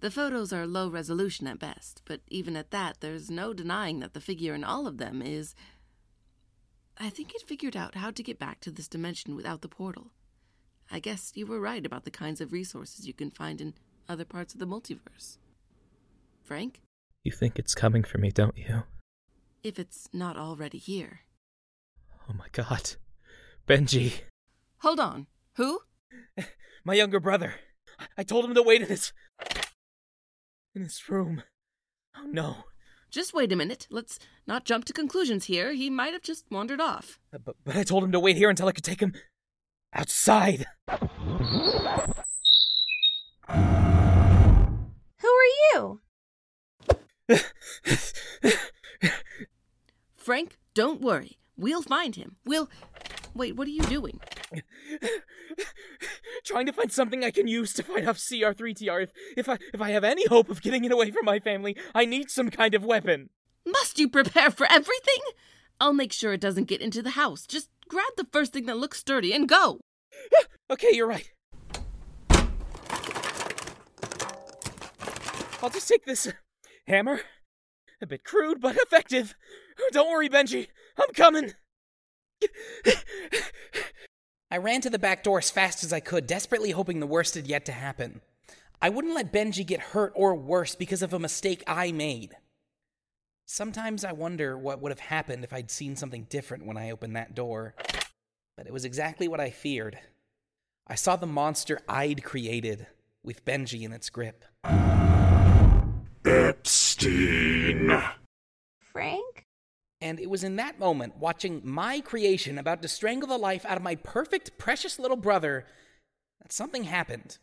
The 0.01 0.11
photos 0.11 0.51
are 0.51 0.67
low 0.67 0.88
resolution 0.88 1.47
at 1.47 1.59
best, 1.59 2.01
but 2.07 2.23
even 2.29 2.57
at 2.57 2.71
that, 2.71 3.01
there's 3.01 3.31
no 3.31 3.53
denying 3.53 4.01
that 4.01 4.14
the 4.14 4.21
figure 4.21 4.55
in 4.55 4.64
all 4.64 4.87
of 4.87 4.97
them 4.97 5.21
is. 5.21 5.55
I 6.99 7.11
think 7.11 7.35
it 7.35 7.43
figured 7.43 7.77
out 7.77 7.97
how 7.97 8.11
to 8.11 8.23
get 8.23 8.38
back 8.38 8.61
to 8.61 8.71
this 8.71 8.88
dimension 8.88 9.37
without 9.37 9.61
the 9.61 9.69
portal. 9.69 10.11
I 10.90 10.99
guess 11.01 11.33
you 11.35 11.47
were 11.47 11.61
right 11.61 11.85
about 11.85 12.05
the 12.05 12.11
kinds 12.11 12.40
of 12.40 12.53
resources 12.53 13.07
you 13.07 13.14
can 13.14 13.31
find 13.31 13.61
in 13.61 13.75
other 14.09 14.25
parts 14.25 14.55
of 14.55 14.61
the 14.61 14.66
multiverse. 14.66 15.38
Frank? 16.44 16.81
You 17.23 17.33
think 17.33 17.59
it's 17.59 17.75
coming 17.75 18.05
for 18.05 18.18
me, 18.18 18.31
don't 18.31 18.57
you? 18.57 18.83
If 19.62 19.79
it's 19.79 20.09
not 20.12 20.37
already 20.37 20.79
here. 20.79 21.20
Oh 22.29 22.35
my 22.35 22.47
god. 22.53 22.97
Benji. 23.66 24.20
Hold 24.79 25.01
on. 25.01 25.27
Who? 25.57 25.81
My 26.85 26.94
younger 26.94 27.18
brother. 27.20 27.55
I 28.18 28.23
told 28.25 28.44
him 28.44 28.55
to 28.55 28.62
wait 28.62 28.83
in 28.83 28.88
this. 28.88 29.12
in 30.75 30.83
his 30.83 31.09
room. 31.09 31.42
Oh 32.16 32.27
no. 32.27 32.64
Just 33.11 33.33
wait 33.33 33.53
a 33.53 33.57
minute. 33.57 33.87
Let's 33.90 34.18
not 34.47 34.64
jump 34.64 34.85
to 34.87 34.92
conclusions 34.92 35.44
here. 35.47 35.73
He 35.73 35.88
might 35.88 36.12
have 36.12 36.23
just 36.23 36.44
wandered 36.51 36.81
off. 36.81 37.20
Uh, 37.33 37.38
But, 37.38 37.57
but 37.64 37.77
I 37.77 37.85
told 37.85 38.05
him 38.05 38.12
to 38.12 38.20
wait 38.20 38.37
here 38.37 38.51
until 38.51 38.68
I 38.68 38.73
could 38.73 38.85
take 38.85 39.01
him 39.01 39.14
outside. 39.94 40.66
Who 45.18 45.28
are 45.28 45.52
you? 45.72 46.00
Frank, 50.16 50.59
don't 50.74 51.00
worry. 51.00 51.38
We'll 51.57 51.83
find 51.83 52.16
him. 52.16 52.37
We'll. 52.44 52.68
Wait, 53.35 53.57
what 53.57 53.66
are 53.66 53.70
you 53.70 53.83
doing? 53.83 54.20
Trying 56.44 56.66
to 56.66 56.72
find 56.72 56.92
something 56.92 57.24
I 57.24 57.30
can 57.30 57.48
use 57.48 57.72
to 57.74 57.83
fight 57.83 58.07
off 58.07 58.18
CR3TR. 58.18 59.02
If, 59.04 59.12
if 59.37 59.48
I 59.48 59.59
if 59.72 59.80
I 59.80 59.90
have 59.90 60.04
any 60.04 60.26
hope 60.26 60.48
of 60.50 60.62
getting 60.62 60.85
it 60.85 60.92
away 60.92 61.11
from 61.11 61.24
my 61.24 61.40
family, 61.40 61.76
I 61.94 62.04
need 62.04 62.30
some 62.30 62.50
kind 62.50 62.74
of 62.74 62.85
weapon. 62.85 63.30
Must 63.66 63.98
you 63.98 64.09
prepare 64.09 64.50
for 64.50 64.66
everything? 64.70 65.22
I'll 65.80 65.92
make 65.92 66.12
sure 66.12 66.33
it 66.33 66.40
doesn't 66.40 66.68
get 66.68 66.80
into 66.80 67.02
the 67.02 67.11
house. 67.11 67.46
Just 67.46 67.68
grab 67.88 68.12
the 68.16 68.27
first 68.33 68.53
thing 68.53 68.66
that 68.66 68.79
looks 68.79 68.99
sturdy 68.99 69.33
and 69.33 69.49
go. 69.49 69.81
Okay, 70.70 70.92
you're 70.92 71.07
right. 71.07 71.31
I'll 75.62 75.68
just 75.70 75.88
take 75.88 76.07
this 76.07 76.27
uh, 76.27 76.33
hammer. 76.87 77.20
A 78.01 78.07
bit 78.07 78.25
crude, 78.25 78.62
but 78.62 78.75
effective. 78.77 79.35
Don't 79.92 80.11
worry, 80.11 80.31
Benji. 80.31 80.68
I'm 80.99 81.12
coming. 81.14 81.53
I 84.51 84.57
ran 84.57 84.81
to 84.83 84.90
the 84.90 84.99
back 84.99 85.23
door 85.23 85.38
as 85.38 85.51
fast 85.51 85.85
as 85.85 85.92
I 85.92 86.01
could, 86.01 86.27
desperately 86.27 86.70
hoping 86.70 87.01
the 87.01 87.07
worst 87.07 87.35
had 87.35 87.47
yet 87.47 87.64
to 87.66 87.73
happen. 87.73 88.20
I 88.81 88.88
wouldn't 88.88 89.14
let 89.14 89.33
Benji 89.33 89.66
get 89.66 89.81
hurt 89.81 90.12
or 90.14 90.35
worse 90.35 90.75
because 90.75 91.03
of 91.03 91.12
a 91.12 91.18
mistake 91.18 91.62
I 91.66 91.92
made. 91.92 92.37
Sometimes 93.46 94.04
I 94.04 94.12
wonder 94.12 94.57
what 94.57 94.80
would 94.80 94.90
have 94.90 95.00
happened 95.00 95.44
if 95.44 95.52
I'd 95.52 95.70
seen 95.70 95.96
something 95.96 96.26
different 96.30 96.64
when 96.64 96.78
I 96.78 96.90
opened 96.90 97.14
that 97.16 97.35
door. 97.35 97.74
But 98.57 98.66
it 98.66 98.72
was 98.72 98.87
exactly 98.87 99.28
what 99.28 99.40
I 99.40 99.50
feared. 99.50 99.98
I 100.87 100.94
saw 100.94 101.16
the 101.16 101.26
monster 101.26 101.80
I'd 101.87 102.24
created, 102.24 102.87
with 103.22 103.44
Benji 103.44 103.83
in 103.83 103.92
its 103.92 104.09
grip. 104.09 104.44
Epstein. 106.24 108.02
Frank? 108.80 109.44
And 110.00 110.18
it 110.18 110.30
was 110.30 110.42
in 110.42 110.57
that 110.57 110.78
moment, 110.78 111.18
watching 111.18 111.61
my 111.64 112.00
creation 112.00 112.59
about 112.59 112.80
to 112.80 112.88
strangle 112.88 113.28
the 113.28 113.37
life 113.37 113.66
out 113.66 113.76
of 113.76 113.83
my 113.83 113.96
perfect, 113.96 114.57
precious 114.57 114.98
little 114.98 115.16
brother, 115.18 115.66
that 116.40 116.52
something 116.52 116.85
happened. 116.85 117.37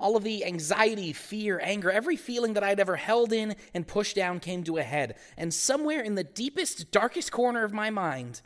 All 0.00 0.16
of 0.16 0.22
the 0.22 0.44
anxiety, 0.44 1.12
fear, 1.12 1.58
anger, 1.62 1.90
every 1.90 2.14
feeling 2.14 2.52
that 2.54 2.62
I'd 2.62 2.78
ever 2.78 2.94
held 2.96 3.32
in 3.32 3.56
and 3.74 3.86
pushed 3.86 4.14
down 4.14 4.38
came 4.38 4.62
to 4.64 4.76
a 4.76 4.84
head. 4.84 5.16
And 5.36 5.52
somewhere 5.52 6.00
in 6.00 6.14
the 6.14 6.22
deepest, 6.22 6.92
darkest 6.92 7.32
corner 7.32 7.64
of 7.64 7.72
my 7.72 7.90
mind, 7.90 8.42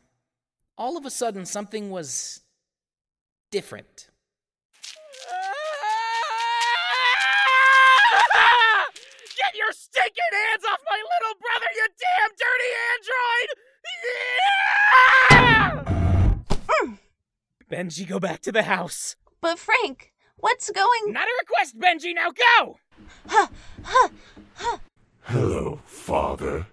all 0.78 0.96
of 0.96 1.04
a 1.04 1.10
sudden 1.10 1.44
something 1.44 1.90
was 1.90 2.40
different. 3.50 4.08
Get 9.36 9.54
your 9.54 9.72
stinking 9.72 10.32
hands 10.32 10.64
off 10.72 10.80
my 10.88 10.96
little 10.96 11.36
brother, 11.38 11.66
you 11.76 11.86
damn 12.00 12.30
dirty 12.30 12.70
android! 12.94 13.48
Benji, 17.70 18.06
go 18.06 18.18
back 18.18 18.40
to 18.42 18.52
the 18.52 18.64
house. 18.64 19.16
But 19.40 19.58
Frank, 19.58 20.11
what's 20.42 20.70
going 20.70 21.12
Not 21.12 21.24
a 21.24 21.32
request, 21.40 21.78
Benji, 21.78 22.14
now 22.14 22.30
go! 22.30 22.78
Huh, 23.26 23.46
huh, 23.82 24.08
huh. 24.54 24.78
Hello, 25.22 25.80
father. 25.86 26.66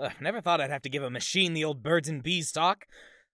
Ugh, 0.00 0.12
never 0.20 0.40
thought 0.40 0.60
I'd 0.60 0.70
have 0.70 0.82
to 0.82 0.88
give 0.88 1.02
a 1.02 1.10
machine 1.10 1.54
the 1.54 1.64
old 1.64 1.82
birds 1.82 2.08
and 2.08 2.22
bees 2.22 2.52
talk. 2.52 2.86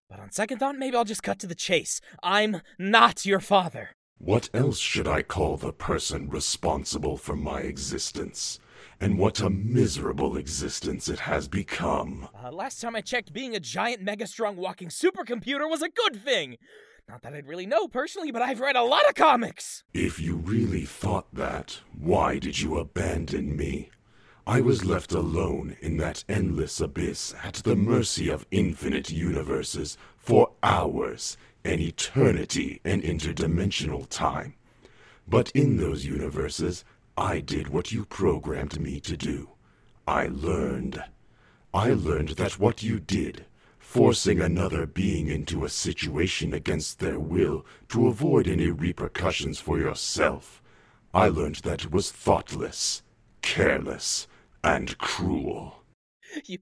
But 0.08 0.20
on 0.20 0.30
second 0.30 0.58
thought, 0.58 0.76
maybe 0.76 0.96
I'll 0.96 1.04
just 1.04 1.22
cut 1.22 1.38
to 1.40 1.46
the 1.46 1.54
chase. 1.54 2.00
I'm 2.22 2.62
not 2.78 3.26
your 3.26 3.40
father. 3.40 3.90
What 4.18 4.50
else 4.52 4.78
should 4.78 5.08
I 5.08 5.22
call 5.22 5.56
the 5.56 5.72
person 5.72 6.28
responsible 6.28 7.16
for 7.16 7.36
my 7.36 7.60
existence? 7.60 8.58
And 9.00 9.18
what 9.18 9.40
a 9.40 9.48
miserable 9.48 10.36
existence 10.36 11.08
it 11.08 11.20
has 11.20 11.48
become. 11.48 12.28
Uh, 12.44 12.52
last 12.52 12.80
time 12.80 12.94
I 12.94 13.00
checked, 13.00 13.32
being 13.32 13.56
a 13.56 13.60
giant, 13.60 14.02
mega 14.02 14.26
strong 14.26 14.56
walking 14.56 14.88
supercomputer 14.88 15.68
was 15.68 15.82
a 15.82 15.88
good 15.88 16.22
thing. 16.22 16.58
Not 17.10 17.22
that 17.22 17.34
I'd 17.34 17.48
really 17.48 17.66
know 17.66 17.88
personally, 17.88 18.30
but 18.30 18.40
I've 18.40 18.60
read 18.60 18.76
a 18.76 18.84
lot 18.84 19.08
of 19.08 19.16
comics. 19.16 19.82
If 19.92 20.20
you 20.20 20.36
really 20.36 20.84
thought 20.84 21.26
that, 21.34 21.80
why 21.92 22.38
did 22.38 22.60
you 22.60 22.78
abandon 22.78 23.56
me? 23.56 23.90
I 24.46 24.60
was 24.60 24.84
left 24.84 25.10
alone 25.10 25.76
in 25.80 25.96
that 25.96 26.22
endless 26.28 26.80
abyss 26.80 27.34
at 27.42 27.54
the 27.54 27.74
mercy 27.74 28.28
of 28.28 28.46
infinite 28.52 29.10
universes 29.10 29.98
for 30.18 30.52
hours, 30.62 31.36
an 31.64 31.80
eternity, 31.80 32.80
and 32.84 33.02
interdimensional 33.02 34.08
time. 34.08 34.54
But 35.26 35.50
in 35.50 35.78
those 35.78 36.06
universes, 36.06 36.84
I 37.16 37.40
did 37.40 37.70
what 37.70 37.90
you 37.90 38.04
programmed 38.04 38.78
me 38.78 39.00
to 39.00 39.16
do. 39.16 39.50
I 40.06 40.28
learned. 40.28 41.02
I 41.74 41.92
learned 41.92 42.30
that 42.30 42.60
what 42.60 42.84
you 42.84 43.00
did, 43.00 43.46
forcing 43.90 44.40
another 44.40 44.86
being 44.86 45.26
into 45.26 45.64
a 45.64 45.68
situation 45.68 46.54
against 46.54 47.00
their 47.00 47.18
will 47.18 47.66
to 47.88 48.06
avoid 48.06 48.46
any 48.46 48.70
repercussions 48.70 49.58
for 49.58 49.80
yourself, 49.80 50.62
I 51.12 51.26
learned 51.26 51.56
that 51.64 51.86
it 51.86 51.90
was 51.90 52.12
thoughtless, 52.12 53.02
careless, 53.42 54.28
and 54.62 54.96
cruel. 54.98 55.82
You. 56.44 56.58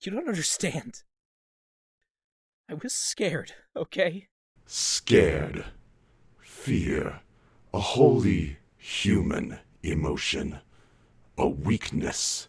You 0.00 0.12
don't 0.12 0.28
understand. 0.28 1.02
I 2.70 2.74
was 2.82 2.94
scared, 2.94 3.52
okay? 3.76 4.28
Scared. 4.64 5.66
Fear. 6.40 7.20
A 7.74 7.80
wholly 7.80 8.56
human 8.78 9.58
emotion. 9.82 10.60
A 11.36 11.46
weakness. 11.46 12.48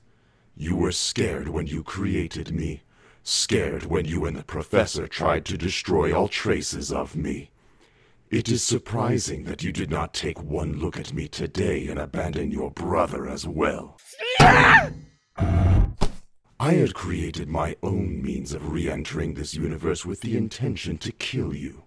You 0.56 0.78
were 0.78 0.94
scared 0.94 1.50
when 1.50 1.68
you 1.68 1.84
created 1.84 2.56
me. 2.56 2.84
Scared 3.28 3.86
when 3.86 4.06
you 4.06 4.26
and 4.26 4.38
the 4.38 4.44
professor 4.44 5.08
tried 5.08 5.46
to 5.46 5.58
destroy 5.58 6.16
all 6.16 6.28
traces 6.28 6.92
of 6.92 7.16
me. 7.16 7.50
It 8.30 8.50
is 8.50 8.64
surprising 8.64 9.46
that 9.46 9.64
you 9.64 9.72
did 9.72 9.90
not 9.90 10.14
take 10.14 10.44
one 10.44 10.78
look 10.78 11.00
at 11.00 11.12
me 11.12 11.28
today 11.28 11.88
and 11.88 11.98
abandon 11.98 12.52
your 12.52 12.70
brother 12.70 13.28
as 13.28 13.48
well. 13.48 13.98
I 14.38 15.02
had 16.60 16.94
created 16.94 17.50
my 17.50 17.76
own 17.82 18.22
means 18.22 18.54
of 18.54 18.72
re 18.72 18.88
entering 18.92 19.34
this 19.34 19.56
universe 19.56 20.06
with 20.06 20.22
the 20.22 20.38
intention 20.38 21.00
to 21.00 21.12
kill 21.12 21.56
you. 21.56 21.84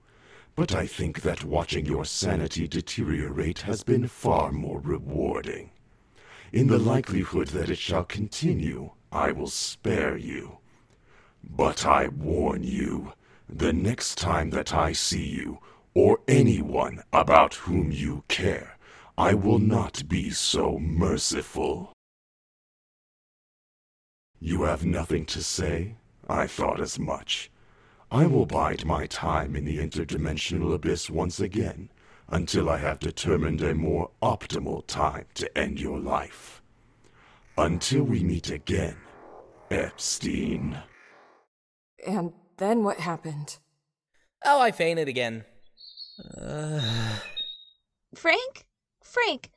But 0.57 0.74
I 0.74 0.88
think 0.88 1.22
that 1.22 1.44
watching 1.44 1.87
your 1.87 2.05
sanity 2.05 2.66
deteriorate 2.66 3.61
has 3.61 3.85
been 3.85 4.09
far 4.09 4.51
more 4.51 4.81
rewarding. 4.81 5.70
In 6.53 6.66
the 6.66 6.79
likelihood 6.79 7.46
that 7.48 7.70
it 7.70 7.79
shall 7.79 8.03
continue, 8.03 8.90
I 9.12 9.31
will 9.31 9.46
spare 9.46 10.16
you. 10.16 10.59
But 11.42 11.87
I 11.87 12.09
warn 12.09 12.62
you, 12.62 13.12
the 13.48 13.72
next 13.72 14.18
time 14.18 14.51
that 14.51 14.74
I 14.74 14.92
see 14.92 15.27
you, 15.27 15.59
or 15.94 16.20
anyone 16.29 17.03
about 17.12 17.55
whom 17.55 17.90
you 17.90 18.24
care, 18.29 18.79
I 19.16 19.35
will 19.35 19.59
not 19.59 20.09
be 20.09 20.31
so 20.31 20.79
merciful. 20.79 21.92
You 24.40 24.62
have 24.62 24.85
nothing 24.85 25.27
to 25.27 25.42
say? 25.42 25.96
I 26.29 26.46
thought 26.46 26.81
as 26.81 26.98
much. 26.98 27.51
I 28.11 28.27
will 28.27 28.46
bide 28.46 28.85
my 28.85 29.07
time 29.07 29.57
in 29.57 29.64
the 29.64 29.79
interdimensional 29.79 30.72
abyss 30.72 31.11
once 31.11 31.40
again, 31.40 31.90
until 32.29 32.70
I 32.70 32.77
have 32.79 33.01
determined 33.01 33.61
a 33.62 33.74
more 33.74 34.11
optimal 34.22 34.87
time 34.87 35.24
to 35.35 35.59
end 35.59 35.81
your 35.81 35.98
life. 35.98 36.62
Until 37.57 38.05
we 38.05 38.22
meet 38.22 38.51
again, 38.51 38.96
Epstein. 39.70 40.79
And 42.07 42.33
then 42.59 42.85
what 42.85 42.99
happened? 43.01 43.59
Oh, 44.45 44.61
I 44.61 44.71
fainted 44.71 45.09
again. 45.09 45.45
Frank? 48.15 48.67
Frank, 49.03 49.51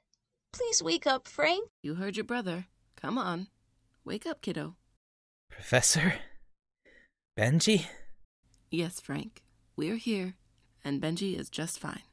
please 0.54 0.82
wake 0.82 1.06
up, 1.08 1.28
Frank. 1.28 1.70
You 1.82 1.96
heard 1.96 2.16
your 2.16 2.24
brother. 2.26 2.66
Come 2.96 3.18
on. 3.18 3.48
Wake 4.06 4.26
up, 4.26 4.42
kiddo. 4.42 4.76
Professor? 5.50 6.16
Benji? 7.38 7.86
Yes, 8.70 9.00
Frank. 9.00 9.44
We're 9.76 9.96
here, 9.98 10.36
and 10.84 11.02
Benji 11.02 11.38
is 11.38 11.50
just 11.50 11.80
fine. 11.80 12.04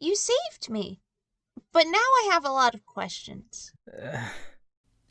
You 0.00 0.14
saved 0.16 0.68
me. 0.70 1.00
But 1.72 1.86
now 1.86 1.98
I 1.98 2.28
have 2.32 2.44
a 2.44 2.50
lot 2.50 2.74
of 2.74 2.86
questions. 2.86 3.72
Uh, 3.90 4.28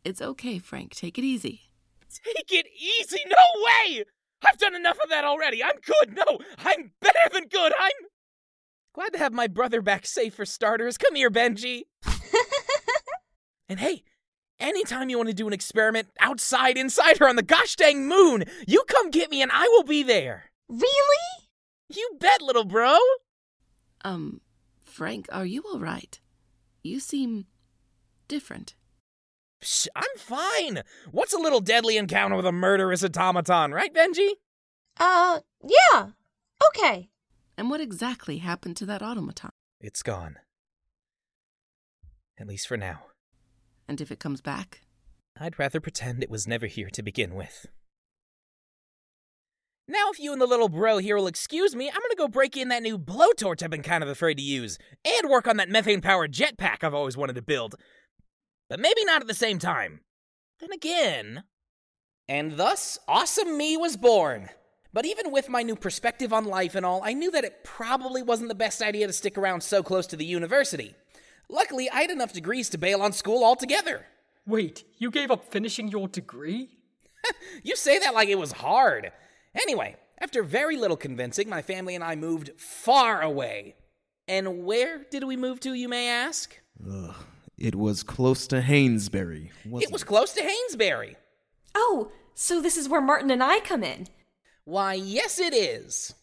It's 0.05 0.21
okay, 0.21 0.59
Frank. 0.59 0.93
Take 0.93 1.17
it 1.17 1.23
easy. 1.23 1.61
Take 2.11 2.51
it 2.51 2.67
easy. 2.77 3.19
No 3.25 3.63
way. 3.63 4.03
I've 4.45 4.57
done 4.57 4.75
enough 4.75 4.97
of 5.01 5.09
that 5.09 5.25
already. 5.25 5.63
I'm 5.63 5.77
good. 5.85 6.15
No, 6.15 6.39
I'm 6.59 6.91
better 7.01 7.29
than 7.31 7.47
good. 7.47 7.73
I'm 7.79 8.07
glad 8.93 9.13
to 9.13 9.19
have 9.19 9.33
my 9.33 9.47
brother 9.47 9.81
back 9.81 10.05
safe 10.05 10.35
for 10.35 10.45
starters. 10.45 10.97
Come 10.97 11.15
here, 11.15 11.31
Benji. 11.31 11.83
and 13.69 13.79
hey, 13.79 14.03
anytime 14.59 15.09
you 15.09 15.17
want 15.17 15.29
to 15.29 15.35
do 15.35 15.47
an 15.47 15.53
experiment 15.53 16.09
outside, 16.19 16.77
inside, 16.77 17.21
or 17.21 17.29
on 17.29 17.35
the 17.35 17.43
gosh 17.43 17.75
dang 17.75 18.07
moon, 18.07 18.45
you 18.67 18.83
come 18.87 19.11
get 19.11 19.29
me 19.29 19.41
and 19.41 19.51
I 19.51 19.67
will 19.67 19.83
be 19.83 20.03
there. 20.03 20.51
Really? 20.67 21.49
You 21.89 22.17
bet, 22.19 22.41
little 22.41 22.65
bro. 22.65 22.97
Um, 24.03 24.41
Frank, 24.81 25.27
are 25.31 25.45
you 25.45 25.63
all 25.71 25.79
right? 25.79 26.19
You 26.81 26.99
seem 26.99 27.45
different. 28.27 28.75
Psh, 29.63 29.87
I'm 29.95 30.03
fine. 30.17 30.83
What's 31.11 31.33
a 31.33 31.37
little 31.37 31.61
deadly 31.61 31.95
encounter 31.95 32.35
with 32.35 32.45
a 32.45 32.51
murderous 32.51 33.01
automaton, 33.01 33.71
right, 33.71 33.93
Benji? 33.93 34.31
Uh, 34.99 35.39
yeah. 35.63 36.07
Okay. 36.67 37.09
And 37.57 37.69
what 37.69 37.79
exactly 37.79 38.39
happened 38.39 38.75
to 38.77 38.85
that 38.87 39.01
automaton? 39.01 39.51
it's 39.79 40.01
gone. 40.03 40.37
At 42.39 42.47
least 42.47 42.67
for 42.67 42.77
now. 42.77 43.03
And 43.87 43.99
if 44.01 44.11
it 44.11 44.19
comes 44.19 44.41
back? 44.41 44.81
I'd 45.39 45.59
rather 45.59 45.79
pretend 45.79 46.23
it 46.23 46.29
was 46.29 46.47
never 46.47 46.67
here 46.67 46.89
to 46.91 47.03
begin 47.03 47.35
with. 47.35 47.65
Now, 49.87 50.09
if 50.11 50.19
you 50.19 50.31
and 50.31 50.41
the 50.41 50.45
little 50.45 50.69
bro 50.69 50.99
here 50.99 51.17
will 51.17 51.27
excuse 51.27 51.75
me, 51.75 51.89
I'm 51.89 52.01
gonna 52.01 52.15
go 52.17 52.29
break 52.29 52.55
in 52.55 52.69
that 52.69 52.83
new 52.83 52.97
blowtorch 52.97 53.61
I've 53.61 53.69
been 53.69 53.83
kind 53.83 54.03
of 54.03 54.09
afraid 54.09 54.37
to 54.37 54.43
use, 54.43 54.77
and 55.03 55.29
work 55.29 55.47
on 55.47 55.57
that 55.57 55.69
methane 55.69 55.99
powered 55.99 56.31
jetpack 56.31 56.83
I've 56.83 56.93
always 56.93 57.17
wanted 57.17 57.35
to 57.35 57.41
build. 57.41 57.75
But 58.69 58.79
maybe 58.79 59.05
not 59.05 59.21
at 59.21 59.27
the 59.27 59.33
same 59.33 59.59
time. 59.59 60.01
Then 60.59 60.71
again. 60.71 61.43
And 62.27 62.53
thus, 62.57 62.97
Awesome 63.07 63.57
Me 63.57 63.77
was 63.77 63.97
born. 63.97 64.49
But 64.93 65.05
even 65.05 65.31
with 65.31 65.49
my 65.49 65.63
new 65.63 65.75
perspective 65.75 66.31
on 66.31 66.45
life 66.45 66.75
and 66.75 66.85
all, 66.85 67.01
I 67.03 67.13
knew 67.13 67.31
that 67.31 67.43
it 67.43 67.63
probably 67.63 68.21
wasn't 68.21 68.49
the 68.49 68.55
best 68.55 68.81
idea 68.81 69.07
to 69.07 69.13
stick 69.13 69.37
around 69.37 69.61
so 69.61 69.81
close 69.81 70.05
to 70.07 70.15
the 70.15 70.25
university. 70.25 70.95
Luckily, 71.49 71.89
I 71.89 72.01
had 72.01 72.11
enough 72.11 72.31
degrees 72.31 72.69
to 72.69 72.77
bail 72.77 73.01
on 73.01 73.11
school 73.11 73.43
altogether. 73.43 74.05
Wait, 74.45 74.83
you 74.97 75.09
gave 75.09 75.31
up 75.31 75.45
finishing 75.51 75.87
your 75.87 76.07
degree? 76.07 76.69
You 77.63 77.77
say 77.77 77.99
that 77.99 78.13
like 78.13 78.27
it 78.27 78.37
was 78.37 78.51
hard. 78.51 79.13
Anyway, 79.55 79.95
after 80.19 80.43
very 80.43 80.75
little 80.75 80.97
convincing, 80.97 81.47
my 81.47 81.61
family 81.61 81.95
and 81.95 82.03
I 82.03 82.15
moved 82.15 82.51
far 82.57 83.21
away. 83.21 83.75
And 84.27 84.65
where 84.65 85.05
did 85.09 85.23
we 85.23 85.37
move 85.37 85.61
to, 85.61 85.73
you 85.73 85.87
may 85.87 86.09
ask? 86.09 86.59
Ugh, 86.85 87.15
it 87.57 87.75
was 87.75 88.03
close 88.03 88.47
to 88.47 88.61
Hainesbury, 88.61 89.49
wasn't 89.65 89.89
It 89.89 89.93
was 89.93 90.03
close 90.03 90.33
to 90.33 90.41
Hainesbury. 90.41 91.15
Oh, 91.75 92.11
so 92.33 92.61
this 92.61 92.77
is 92.77 92.89
where 92.89 93.01
Martin 93.01 93.31
and 93.31 93.43
I 93.43 93.59
come 93.59 93.83
in. 93.83 94.07
Why, 94.65 94.93
yes, 94.93 95.39
it 95.39 95.53
is. 95.53 96.13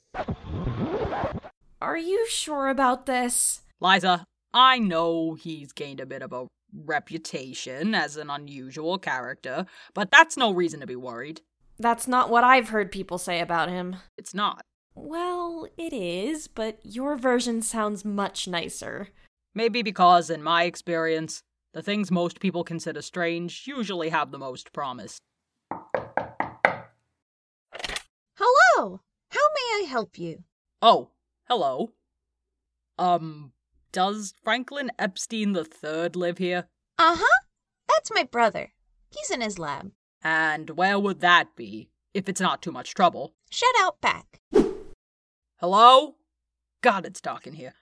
Are 1.80 1.96
you 1.96 2.26
sure 2.28 2.68
about 2.68 3.06
this? 3.06 3.62
Liza, 3.80 4.24
I 4.52 4.78
know 4.78 5.34
he's 5.34 5.72
gained 5.72 6.00
a 6.00 6.06
bit 6.06 6.22
of 6.22 6.32
a 6.32 6.46
reputation 6.72 7.94
as 7.94 8.16
an 8.16 8.30
unusual 8.30 8.98
character, 8.98 9.66
but 9.94 10.10
that's 10.10 10.36
no 10.36 10.52
reason 10.52 10.80
to 10.80 10.86
be 10.86 10.96
worried. 10.96 11.40
That's 11.78 12.06
not 12.06 12.28
what 12.30 12.44
I've 12.44 12.68
heard 12.68 12.92
people 12.92 13.18
say 13.18 13.40
about 13.40 13.68
him. 13.68 13.96
It's 14.18 14.34
not. 14.34 14.62
Well, 14.94 15.66
it 15.78 15.92
is, 15.92 16.48
but 16.48 16.78
your 16.82 17.16
version 17.16 17.62
sounds 17.62 18.04
much 18.04 18.46
nicer. 18.46 19.08
Maybe 19.54 19.82
because, 19.82 20.30
in 20.30 20.42
my 20.42 20.64
experience, 20.64 21.42
the 21.72 21.82
things 21.82 22.10
most 22.10 22.40
people 22.40 22.64
consider 22.64 23.02
strange 23.02 23.64
usually 23.66 24.08
have 24.10 24.30
the 24.30 24.38
most 24.38 24.72
promise. 24.72 25.18
Hello. 28.34 29.00
How 29.30 29.40
may 29.54 29.84
I 29.84 29.86
help 29.88 30.18
you? 30.18 30.44
Oh, 30.82 31.10
hello. 31.48 31.92
Um, 32.98 33.52
does 33.92 34.34
Franklin 34.42 34.90
Epstein 34.98 35.56
III 35.56 36.10
live 36.14 36.38
here? 36.38 36.68
Uh 36.98 37.16
huh. 37.18 37.40
That's 37.88 38.10
my 38.14 38.24
brother. 38.24 38.72
He's 39.10 39.30
in 39.30 39.40
his 39.40 39.58
lab. 39.58 39.92
And 40.22 40.70
where 40.70 40.98
would 40.98 41.20
that 41.20 41.56
be, 41.56 41.90
if 42.14 42.28
it's 42.28 42.40
not 42.40 42.62
too 42.62 42.72
much 42.72 42.94
trouble? 42.94 43.34
Shut 43.50 43.74
out 43.80 44.00
back. 44.00 44.40
Hello? 45.56 46.16
God, 46.82 47.04
it's 47.04 47.20
dark 47.20 47.46
in 47.46 47.54
here. 47.54 47.74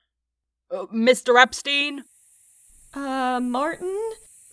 Uh, 0.71 0.87
Mr. 0.95 1.41
Epstein? 1.41 2.05
Uh, 2.95 3.41
Martin? 3.43 4.11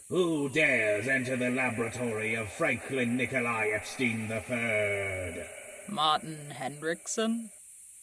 Who 0.10 0.50
dares 0.50 1.08
enter 1.08 1.36
the 1.36 1.50
laboratory 1.50 2.36
of 2.36 2.52
Franklin 2.52 3.18
Nikolai 3.18 3.70
Epstein 3.74 4.30
III? 4.32 5.44
Martin 5.90 6.54
Hendrickson? 6.54 7.50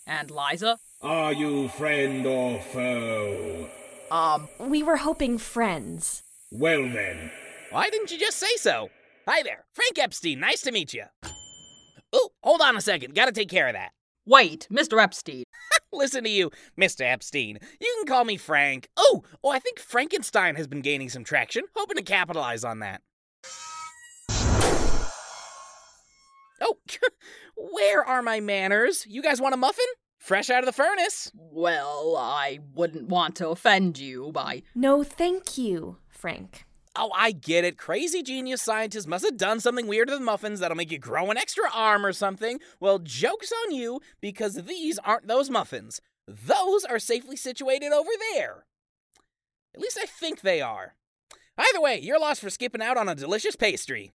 And 0.07 0.31
Liza? 0.31 0.79
Are 1.01 1.33
you 1.33 1.69
friend 1.69 2.27
or 2.27 2.61
foe? 2.61 3.69
Um, 4.11 4.49
We 4.59 4.83
were 4.83 4.97
hoping 4.99 5.39
friends. 5.39 6.23
Well 6.51 6.83
then, 6.83 7.31
Why 7.71 7.89
didn't 7.89 8.11
you 8.11 8.19
just 8.19 8.39
say 8.39 8.55
so? 8.57 8.91
Hi 9.27 9.43
there, 9.43 9.65
Frank 9.73 9.99
Epstein. 9.99 10.41
Nice 10.41 10.61
to 10.63 10.73
meet 10.73 10.93
you. 10.93 11.05
Oh, 12.13 12.31
hold 12.43 12.61
on 12.61 12.77
a 12.77 12.81
second. 12.83 13.15
Gotta 13.15 13.33
take 13.33 13.49
care 13.49 13.69
of 13.69 13.75
that. 13.75 13.93
wait, 14.27 14.67
Mr. 14.71 15.01
Epstein. 15.03 15.45
Listen 15.93 16.25
to 16.25 16.31
you, 16.31 16.51
Mr. 16.81 17.03
Epstein. 17.03 17.59
You 17.81 17.95
can 17.99 18.07
call 18.07 18.25
me 18.25 18.37
Frank. 18.37 18.89
Oh, 18.97 19.23
oh, 19.45 19.51
I 19.51 19.59
think 19.59 19.79
Frankenstein 19.79 20.57
has 20.57 20.67
been 20.67 20.81
gaining 20.81 21.11
some 21.11 21.25
traction. 21.25 21.65
Hoping 21.77 21.97
to 21.97 22.03
capitalize 22.03 22.65
on 22.65 22.79
that. 22.79 23.03
Oh, 26.61 26.77
where 27.57 28.05
are 28.05 28.23
my 28.23 28.41
manners? 28.41 29.05
You 29.07 29.23
guys 29.23 29.41
want 29.41 29.55
a 29.55 29.59
muffin? 29.59 29.85
Fresh 30.19 30.51
out 30.51 30.61
of 30.61 30.67
the 30.67 30.73
furnace. 30.73 31.33
Well, 31.35 32.17
I 32.17 32.61
wouldn't 32.75 33.09
want 33.09 33.37
to 33.37 33.49
offend 33.49 33.99
you 33.99 34.31
by. 34.33 34.63
No, 34.75 35.03
thank 35.03 35.59
you, 35.59 35.99
Frank. 36.09 36.65
Oh, 36.95 37.11
I 37.17 37.33
get 37.33 37.65
it. 37.65 37.79
Crazy 37.79 38.23
genius 38.23 38.61
scientists 38.61 39.07
must 39.07 39.25
have 39.25 39.39
done 39.39 39.61
something 39.61 39.87
weird 39.87 40.09
to 40.09 40.15
the 40.15 40.21
muffins 40.21 40.61
that'll 40.61 40.77
make 40.77 40.93
you 40.93 40.99
grow 40.99 41.31
an 41.31 41.39
extra 41.39 41.65
arm 41.75 42.05
or 42.05 42.13
something. 42.13 42.61
Well, 42.81 42.99
joke's 42.99 43.53
on 43.65 43.75
you 43.75 44.01
because 44.21 44.55
these 44.55 44.99
aren't 44.99 45.27
those 45.27 45.49
muffins. 45.49 46.03
Those 46.29 46.85
are 46.85 46.99
safely 46.99 47.37
situated 47.37 47.93
over 47.93 48.11
there. 48.35 48.67
At 49.75 49.81
least 49.81 49.99
I 50.01 50.05
think 50.05 50.43
they 50.43 50.61
are. 50.61 50.95
Either 51.57 51.81
way, 51.81 51.99
you're 51.99 52.21
lost 52.21 52.43
for 52.43 52.51
skipping 52.51 52.83
out 52.83 52.99
on 52.99 53.09
a 53.09 53.15
delicious 53.15 53.57
pastry. 53.57 54.13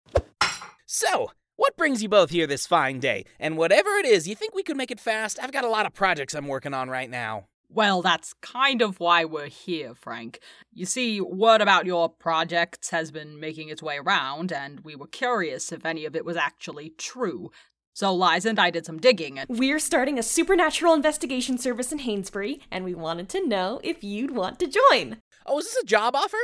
So, 0.85 1.33
what 1.57 1.77
brings 1.79 2.03
you 2.03 2.11
both 2.11 2.31
here 2.31 2.47
this 2.47 2.67
fine 2.67 3.01
day? 3.01 3.25
And 3.41 3.57
whatever 3.57 3.91
it 3.91 4.05
is, 4.05 4.29
you 4.29 4.35
think 4.35 4.55
we 4.55 4.63
could 4.63 4.77
make 4.77 4.91
it 4.91 5.01
fast? 5.01 5.39
I've 5.43 5.53
got 5.53 5.65
a 5.65 5.71
lot 5.71 5.87
of 5.87 5.95
projects 5.95 6.35
I'm 6.35 6.47
working 6.47 6.75
on 6.75 6.91
right 6.91 7.09
now. 7.09 7.47
Well, 7.77 8.01
that's 8.01 8.33
kind 8.41 8.81
of 8.81 9.01
why 9.01 9.27
we're 9.27 9.49
here, 9.49 9.95
Frank. 9.95 10.41
You 10.73 10.87
see, 10.87 11.21
word 11.21 11.61
about 11.61 11.85
your 11.85 12.09
projects 12.09 12.89
has 12.89 13.11
been 13.11 13.39
making 13.39 13.69
its 13.69 13.83
way 13.83 13.99
around, 13.99 14.51
and 14.51 14.81
we 14.81 14.97
were 14.97 15.07
curious 15.07 15.71
if 15.71 15.85
any 15.85 16.07
of 16.07 16.17
it 16.17 16.25
was 16.25 16.39
actually 16.39 16.95
true. 16.97 17.51
So 17.93 18.15
Liza 18.15 18.49
and 18.49 18.59
I 18.59 18.71
did 18.71 18.87
some 18.87 18.97
digging, 18.97 19.39
and 19.39 19.47
We're 19.51 19.79
starting 19.79 20.19
a 20.19 20.23
supernatural 20.23 20.95
investigation 20.95 21.59
service 21.59 21.93
in 21.93 21.99
Hainesbury, 21.99 22.61
and 22.71 22.83
we 22.83 22.95
wanted 22.95 23.29
to 23.29 23.47
know 23.47 23.83
if 23.85 24.03
you'd 24.03 24.35
want 24.35 24.59
to 24.61 24.69
join. 24.91 25.19
Oh, 25.45 25.59
is 25.59 25.67
this 25.67 25.83
a 25.83 25.85
job 25.85 26.17
offer? 26.17 26.39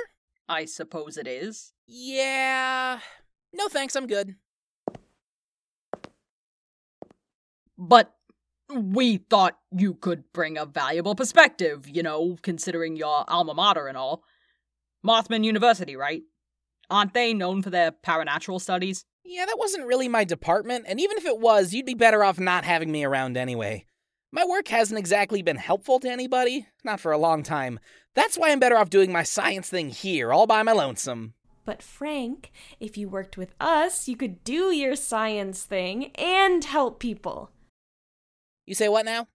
I 0.50 0.66
suppose 0.66 1.16
it 1.16 1.26
is. 1.26 1.72
Yeah. 1.86 3.00
No 3.54 3.68
thanks, 3.68 3.96
I'm 3.96 4.06
good. 4.06 4.34
But 7.78 8.14
we 8.80 9.18
thought 9.18 9.58
you 9.76 9.94
could 9.94 10.24
bring 10.32 10.56
a 10.56 10.66
valuable 10.66 11.14
perspective, 11.14 11.88
you 11.88 12.02
know, 12.02 12.36
considering 12.42 12.96
your 12.96 13.24
alma 13.28 13.54
mater 13.54 13.86
and 13.86 13.96
all. 13.96 14.22
Mothman 15.04 15.44
University, 15.44 15.96
right? 15.96 16.22
Aren't 16.90 17.14
they 17.14 17.34
known 17.34 17.62
for 17.62 17.70
their 17.70 17.92
paranatural 17.92 18.60
studies? 18.60 19.04
Yeah, 19.24 19.46
that 19.46 19.58
wasn't 19.58 19.86
really 19.86 20.08
my 20.08 20.24
department, 20.24 20.84
and 20.88 21.00
even 21.00 21.16
if 21.16 21.24
it 21.24 21.38
was, 21.38 21.72
you'd 21.72 21.86
be 21.86 21.94
better 21.94 22.24
off 22.24 22.40
not 22.40 22.64
having 22.64 22.90
me 22.90 23.04
around 23.04 23.36
anyway. 23.36 23.86
My 24.32 24.44
work 24.44 24.68
hasn't 24.68 24.98
exactly 24.98 25.42
been 25.42 25.56
helpful 25.56 26.00
to 26.00 26.10
anybody, 26.10 26.66
not 26.84 27.00
for 27.00 27.12
a 27.12 27.18
long 27.18 27.42
time. 27.42 27.78
That's 28.14 28.36
why 28.36 28.50
I'm 28.50 28.60
better 28.60 28.76
off 28.76 28.90
doing 28.90 29.12
my 29.12 29.22
science 29.22 29.68
thing 29.68 29.90
here, 29.90 30.32
all 30.32 30.46
by 30.46 30.62
my 30.62 30.72
lonesome. 30.72 31.34
But 31.64 31.82
Frank, 31.82 32.50
if 32.80 32.96
you 32.96 33.08
worked 33.08 33.36
with 33.36 33.54
us, 33.60 34.08
you 34.08 34.16
could 34.16 34.42
do 34.42 34.72
your 34.72 34.96
science 34.96 35.62
thing 35.62 36.10
and 36.16 36.64
help 36.64 36.98
people. 36.98 37.50
You 38.66 38.74
say 38.74 38.88
what 38.88 39.04
now? 39.04 39.28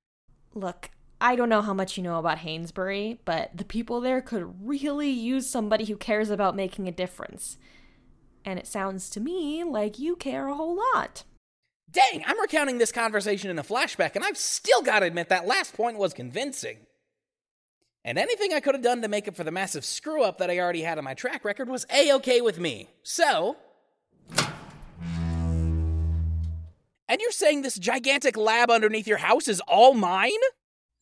Look, 0.54 0.90
I 1.20 1.36
don't 1.36 1.50
know 1.50 1.62
how 1.62 1.74
much 1.74 1.98
you 1.98 2.04
know 2.04 2.20
about 2.20 2.40
Hainsbury, 2.40 3.20
but 3.26 3.56
the 3.56 3.66
people 3.66 4.02
there 4.02 4.22
could 4.22 4.68
really 4.68 5.10
use 5.10 5.50
somebody 5.50 5.86
who 5.86 5.98
cares 5.98 6.30
about 6.30 6.56
making 6.56 6.88
a 6.88 6.92
difference. 6.92 7.58
And 8.46 8.58
it 8.58 8.68
sounds 8.68 9.10
to 9.12 9.20
me 9.20 9.64
like 9.64 10.00
you 10.00 10.16
care 10.16 10.48
a 10.48 10.56
whole 10.56 10.78
lot. 10.94 11.24
Dang, 11.90 12.24
I'm 12.26 12.40
recounting 12.40 12.78
this 12.78 12.92
conversation 12.92 13.50
in 13.50 13.60
a 13.60 13.64
flashback, 13.64 14.16
and 14.16 14.24
I've 14.24 14.38
still 14.38 14.82
got 14.82 15.00
to 15.00 15.06
admit 15.06 15.30
that 15.30 15.48
last 15.48 15.74
point 15.74 15.98
was 15.98 16.14
convincing. 16.14 16.80
And 18.04 18.18
anything 18.18 18.54
I 18.54 18.60
could 18.60 18.76
have 18.76 18.84
done 18.84 19.02
to 19.02 19.08
make 19.08 19.28
up 19.28 19.36
for 19.36 19.44
the 19.44 19.52
massive 19.52 19.84
screw 19.84 20.24
up 20.24 20.38
that 20.38 20.50
I 20.50 20.60
already 20.60 20.82
had 20.82 20.98
on 20.98 21.04
my 21.04 21.14
track 21.14 21.44
record 21.44 21.68
was 21.70 21.86
A 21.94 22.12
OK 22.12 22.42
with 22.42 22.60
me. 22.60 22.90
So. 23.04 23.58
And 27.10 27.22
you're 27.22 27.32
saying 27.32 27.62
this 27.62 27.80
gigantic 27.80 28.36
lab 28.36 28.70
underneath 28.70 29.08
your 29.08 29.18
house 29.18 29.48
is 29.48 29.62
all 29.62 29.94
mine? 29.94 30.32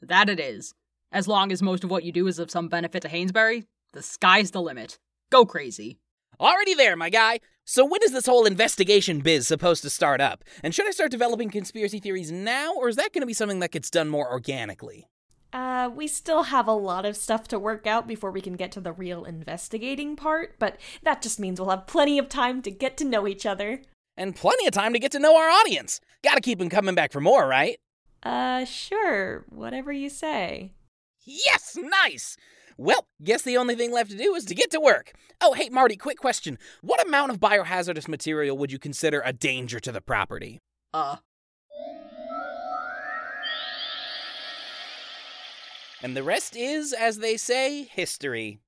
That 0.01 0.29
it 0.29 0.39
is. 0.39 0.73
As 1.11 1.27
long 1.27 1.51
as 1.51 1.63
most 1.63 1.83
of 1.83 1.89
what 1.89 2.03
you 2.03 2.11
do 2.11 2.27
is 2.27 2.37
of 2.37 2.51
some 2.51 2.67
benefit 2.67 3.01
to 3.01 3.09
Hainsbury, 3.09 3.65
the 3.93 4.03
sky's 4.03 4.51
the 4.51 4.61
limit. 4.61 4.99
Go 5.31 5.45
crazy. 5.45 5.97
Already 6.39 6.75
there, 6.75 6.95
my 6.95 7.09
guy. 7.09 7.39
So 7.63 7.83
when 7.83 8.03
is 8.03 8.11
this 8.11 8.27
whole 8.27 8.45
investigation 8.45 9.21
biz 9.21 9.47
supposed 9.47 9.81
to 9.81 9.89
start 9.89 10.21
up? 10.21 10.43
And 10.61 10.75
should 10.75 10.87
I 10.87 10.91
start 10.91 11.09
developing 11.09 11.49
conspiracy 11.49 11.99
theories 11.99 12.31
now, 12.31 12.75
or 12.75 12.87
is 12.87 12.97
that 12.97 13.11
going 13.11 13.21
to 13.21 13.27
be 13.27 13.33
something 13.33 13.59
that 13.61 13.71
gets 13.71 13.89
done 13.89 14.09
more 14.09 14.29
organically? 14.31 15.07
Uh, 15.51 15.89
we 15.89 16.05
still 16.05 16.43
have 16.43 16.67
a 16.67 16.73
lot 16.73 17.05
of 17.05 17.15
stuff 17.15 17.47
to 17.47 17.57
work 17.57 17.87
out 17.87 18.05
before 18.05 18.29
we 18.29 18.41
can 18.41 18.53
get 18.53 18.71
to 18.73 18.81
the 18.81 18.91
real 18.91 19.23
investigating 19.23 20.15
part, 20.15 20.55
but 20.59 20.77
that 21.01 21.21
just 21.21 21.39
means 21.39 21.59
we'll 21.59 21.69
have 21.69 21.87
plenty 21.87 22.19
of 22.19 22.29
time 22.29 22.61
to 22.61 22.69
get 22.69 22.97
to 22.97 23.05
know 23.05 23.25
each 23.25 23.45
other. 23.45 23.81
And 24.17 24.35
plenty 24.35 24.65
of 24.65 24.73
time 24.73 24.93
to 24.93 24.99
get 24.99 25.11
to 25.11 25.19
know 25.19 25.35
our 25.37 25.49
audience. 25.49 25.99
Gotta 26.23 26.41
keep 26.41 26.59
them 26.59 26.69
coming 26.69 26.95
back 26.95 27.11
for 27.11 27.21
more, 27.21 27.47
right? 27.47 27.77
Uh, 28.23 28.65
sure, 28.65 29.45
whatever 29.49 29.91
you 29.91 30.09
say. 30.09 30.73
Yes, 31.25 31.77
nice! 31.79 32.37
Well, 32.77 33.07
guess 33.23 33.43
the 33.43 33.57
only 33.57 33.75
thing 33.75 33.91
left 33.91 34.11
to 34.11 34.17
do 34.17 34.35
is 34.35 34.45
to 34.45 34.55
get 34.55 34.71
to 34.71 34.79
work. 34.79 35.13
Oh, 35.39 35.53
hey, 35.53 35.69
Marty, 35.69 35.95
quick 35.95 36.17
question. 36.17 36.57
What 36.81 37.05
amount 37.05 37.31
of 37.31 37.39
biohazardous 37.39 38.07
material 38.07 38.57
would 38.57 38.71
you 38.71 38.79
consider 38.79 39.21
a 39.23 39.31
danger 39.31 39.79
to 39.79 39.91
the 39.91 40.01
property? 40.01 40.59
Uh. 40.93 41.17
And 46.01 46.15
the 46.15 46.23
rest 46.23 46.55
is, 46.55 46.93
as 46.93 47.19
they 47.19 47.37
say, 47.37 47.83
history. 47.83 48.59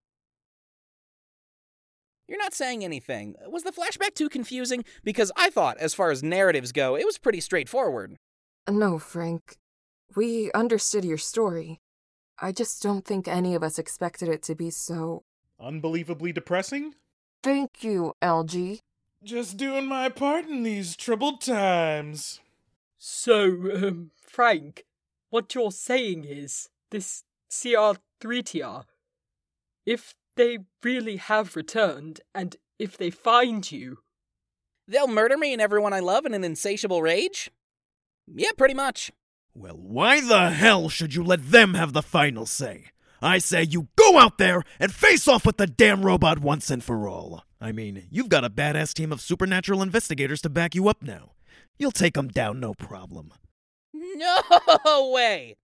You're 2.28 2.38
not 2.38 2.54
saying 2.54 2.84
anything. 2.84 3.36
Was 3.48 3.64
the 3.64 3.72
flashback 3.72 4.14
too 4.14 4.30
confusing? 4.30 4.84
Because 5.04 5.32
I 5.38 5.50
thought, 5.50 5.78
as 5.78 5.94
far 5.94 6.12
as 6.12 6.22
narratives 6.22 6.72
go, 6.72 6.96
it 6.96 7.06
was 7.06 7.18
pretty 7.18 7.40
straightforward. 7.40 8.18
No, 8.70 9.00
Frank. 9.00 9.58
We 10.16 10.52
understood 10.54 11.06
your 11.06 11.18
story. 11.18 11.80
I 12.40 12.52
just 12.52 12.84
don't 12.84 13.06
think 13.06 13.28
any 13.28 13.56
of 13.56 13.64
us 13.64 13.80
expected 13.80 14.30
it 14.30 14.44
to 14.44 14.56
be 14.56 14.70
so. 14.70 15.24
Unbelievably 15.60 16.34
depressing? 16.34 16.96
Thank 17.44 17.84
you, 17.84 18.14
LG. 18.22 18.80
Just 19.24 19.58
doing 19.58 19.86
my 19.86 20.10
part 20.10 20.46
in 20.46 20.64
these 20.64 20.96
troubled 20.96 21.42
times. 21.42 22.40
So, 22.98 23.46
um, 23.74 24.12
Frank, 24.22 24.86
what 25.30 25.54
you're 25.56 25.72
saying 25.72 26.26
is 26.26 26.70
this 26.92 27.24
CR3TR, 27.50 28.84
if 29.86 30.14
they 30.38 30.60
really 30.84 31.18
have 31.18 31.56
returned, 31.56 32.22
and 32.34 32.56
if 32.80 32.98
they 32.98 33.10
find 33.10 33.70
you. 33.72 34.00
They'll 34.88 35.08
murder 35.08 35.38
me 35.38 35.52
and 35.52 35.62
everyone 35.62 35.92
I 35.94 36.00
love 36.00 36.26
in 36.26 36.34
an 36.34 36.46
insatiable 36.46 37.02
rage? 37.02 37.52
Yeah, 38.34 38.52
pretty 38.58 38.74
much. 38.74 39.12
Well, 39.54 39.78
why 39.78 40.22
the 40.22 40.52
hell 40.52 40.88
should 40.88 41.16
you 41.16 41.24
let 41.24 41.52
them 41.52 41.74
have 41.74 41.92
the 41.92 42.02
final 42.02 42.46
say? 42.46 42.86
I 43.22 43.40
say 43.40 43.64
you 43.64 43.88
go 43.96 44.20
out 44.20 44.38
there 44.38 44.64
and 44.80 44.94
face 44.94 45.28
off 45.28 45.46
with 45.46 45.58
the 45.58 45.68
damn 45.68 46.06
robot 46.06 46.40
once 46.40 46.70
and 46.70 46.84
for 46.84 47.10
all. 47.10 47.44
I 47.60 47.72
mean, 47.72 48.08
you've 48.12 48.30
got 48.30 48.46
a 48.46 48.50
badass 48.50 48.94
team 48.94 49.12
of 49.12 49.20
supernatural 49.20 49.82
investigators 49.82 50.42
to 50.42 50.50
back 50.50 50.76
you 50.76 50.88
up 50.88 51.02
now. 51.02 51.32
You'll 51.80 51.92
take 51.92 52.14
them 52.14 52.28
down 52.28 52.60
no 52.60 52.74
problem. 52.74 53.34
No 54.20 55.10
way! 55.12 55.56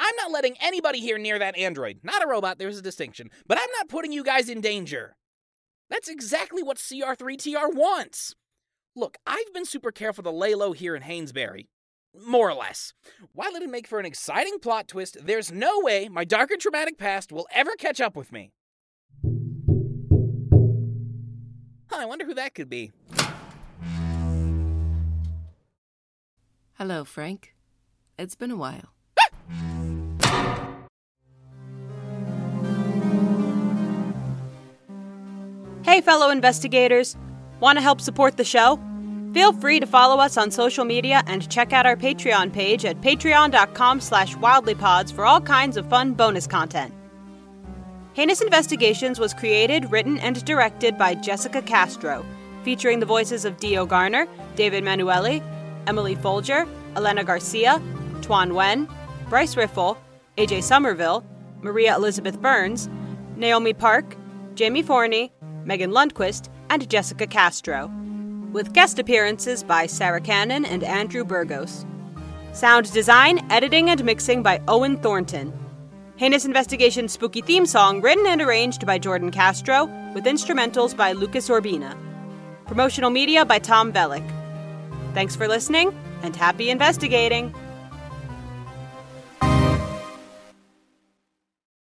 I'm 0.00 0.16
not 0.16 0.32
letting 0.32 0.56
anybody 0.60 1.00
here 1.00 1.18
near 1.18 1.38
that 1.38 1.56
android. 1.56 2.00
Not 2.02 2.22
a 2.22 2.26
robot, 2.26 2.58
there's 2.58 2.78
a 2.78 2.82
distinction. 2.82 3.30
But 3.46 3.58
I'm 3.58 3.70
not 3.78 3.88
putting 3.88 4.12
you 4.12 4.24
guys 4.24 4.48
in 4.48 4.60
danger. 4.60 5.16
That's 5.90 6.08
exactly 6.08 6.62
what 6.62 6.78
CR3TR 6.78 7.74
wants. 7.74 8.34
Look, 8.96 9.18
I've 9.26 9.52
been 9.52 9.64
super 9.64 9.92
careful 9.92 10.24
to 10.24 10.30
lay 10.30 10.54
low 10.54 10.72
here 10.72 10.96
in 10.96 11.02
Hainesbury. 11.02 11.68
More 12.26 12.48
or 12.48 12.54
less. 12.54 12.92
While 13.32 13.54
it'd 13.56 13.68
make 13.68 13.88
for 13.88 13.98
an 13.98 14.06
exciting 14.06 14.58
plot 14.60 14.86
twist, 14.86 15.18
there's 15.20 15.50
no 15.50 15.80
way 15.80 16.08
my 16.08 16.24
dark 16.24 16.50
and 16.50 16.60
traumatic 16.60 16.96
past 16.96 17.32
will 17.32 17.46
ever 17.52 17.72
catch 17.76 18.00
up 18.00 18.14
with 18.14 18.30
me. 18.30 18.52
Huh, 21.90 21.98
I 21.98 22.06
wonder 22.06 22.24
who 22.24 22.34
that 22.34 22.54
could 22.54 22.70
be. 22.70 22.92
Hello, 26.74 27.04
Frank. 27.04 27.54
It's 28.18 28.34
been 28.34 28.50
a 28.50 28.56
while. 28.56 28.94
Hey, 35.94 36.00
fellow 36.00 36.30
investigators. 36.30 37.16
Want 37.60 37.78
to 37.78 37.80
help 37.80 38.00
support 38.00 38.36
the 38.36 38.42
show? 38.42 38.80
Feel 39.32 39.52
free 39.52 39.78
to 39.78 39.86
follow 39.86 40.18
us 40.18 40.36
on 40.36 40.50
social 40.50 40.84
media 40.84 41.22
and 41.28 41.48
check 41.48 41.72
out 41.72 41.86
our 41.86 41.94
Patreon 41.94 42.52
page 42.52 42.84
at 42.84 43.00
patreon.com 43.00 44.00
slash 44.00 44.34
wildelypods 44.34 45.12
for 45.12 45.24
all 45.24 45.40
kinds 45.40 45.76
of 45.76 45.88
fun 45.88 46.12
bonus 46.12 46.48
content. 46.48 46.92
Heinous 48.14 48.40
Investigations 48.40 49.20
was 49.20 49.32
created, 49.34 49.92
written, 49.92 50.18
and 50.18 50.44
directed 50.44 50.98
by 50.98 51.14
Jessica 51.14 51.62
Castro, 51.62 52.26
featuring 52.64 52.98
the 52.98 53.06
voices 53.06 53.44
of 53.44 53.58
Dio 53.58 53.86
Garner, 53.86 54.26
David 54.56 54.82
Manuele, 54.82 55.40
Emily 55.86 56.16
Foulger, 56.16 56.66
Elena 56.96 57.22
García, 57.22 57.80
Toan 58.20 58.50
Nguyen, 58.50 58.92
Bryce 59.28 59.56
Riffle, 59.56 59.96
AJ 60.38 60.64
Somerville, 60.64 61.24
Maria 61.62 61.94
Elizabeth 61.94 62.42
Burns, 62.42 62.88
Naomi 63.36 63.72
Park, 63.72 64.16
Jamie 64.54 64.82
Forney, 64.82 65.32
Megan 65.64 65.90
Lundquist, 65.90 66.48
and 66.70 66.88
Jessica 66.88 67.26
Castro, 67.26 67.90
with 68.52 68.72
guest 68.72 68.98
appearances 68.98 69.62
by 69.62 69.86
Sarah 69.86 70.20
Cannon 70.20 70.64
and 70.64 70.84
Andrew 70.84 71.24
Burgos. 71.24 71.84
Sound 72.52 72.92
design, 72.92 73.44
editing, 73.50 73.90
and 73.90 74.04
mixing 74.04 74.42
by 74.42 74.60
Owen 74.68 74.96
Thornton. 74.98 75.52
Heinous 76.16 76.44
Investigation 76.44 77.08
spooky 77.08 77.40
theme 77.40 77.66
song 77.66 78.00
written 78.00 78.26
and 78.26 78.40
arranged 78.40 78.86
by 78.86 78.98
Jordan 78.98 79.30
Castro, 79.30 79.86
with 80.14 80.24
instrumentals 80.24 80.96
by 80.96 81.12
Lucas 81.12 81.48
Orbina. 81.48 81.96
Promotional 82.66 83.10
media 83.10 83.44
by 83.44 83.58
Tom 83.58 83.92
Bellick. 83.92 84.28
Thanks 85.14 85.34
for 85.34 85.48
listening, 85.48 85.92
and 86.22 86.36
happy 86.36 86.70
investigating! 86.70 87.52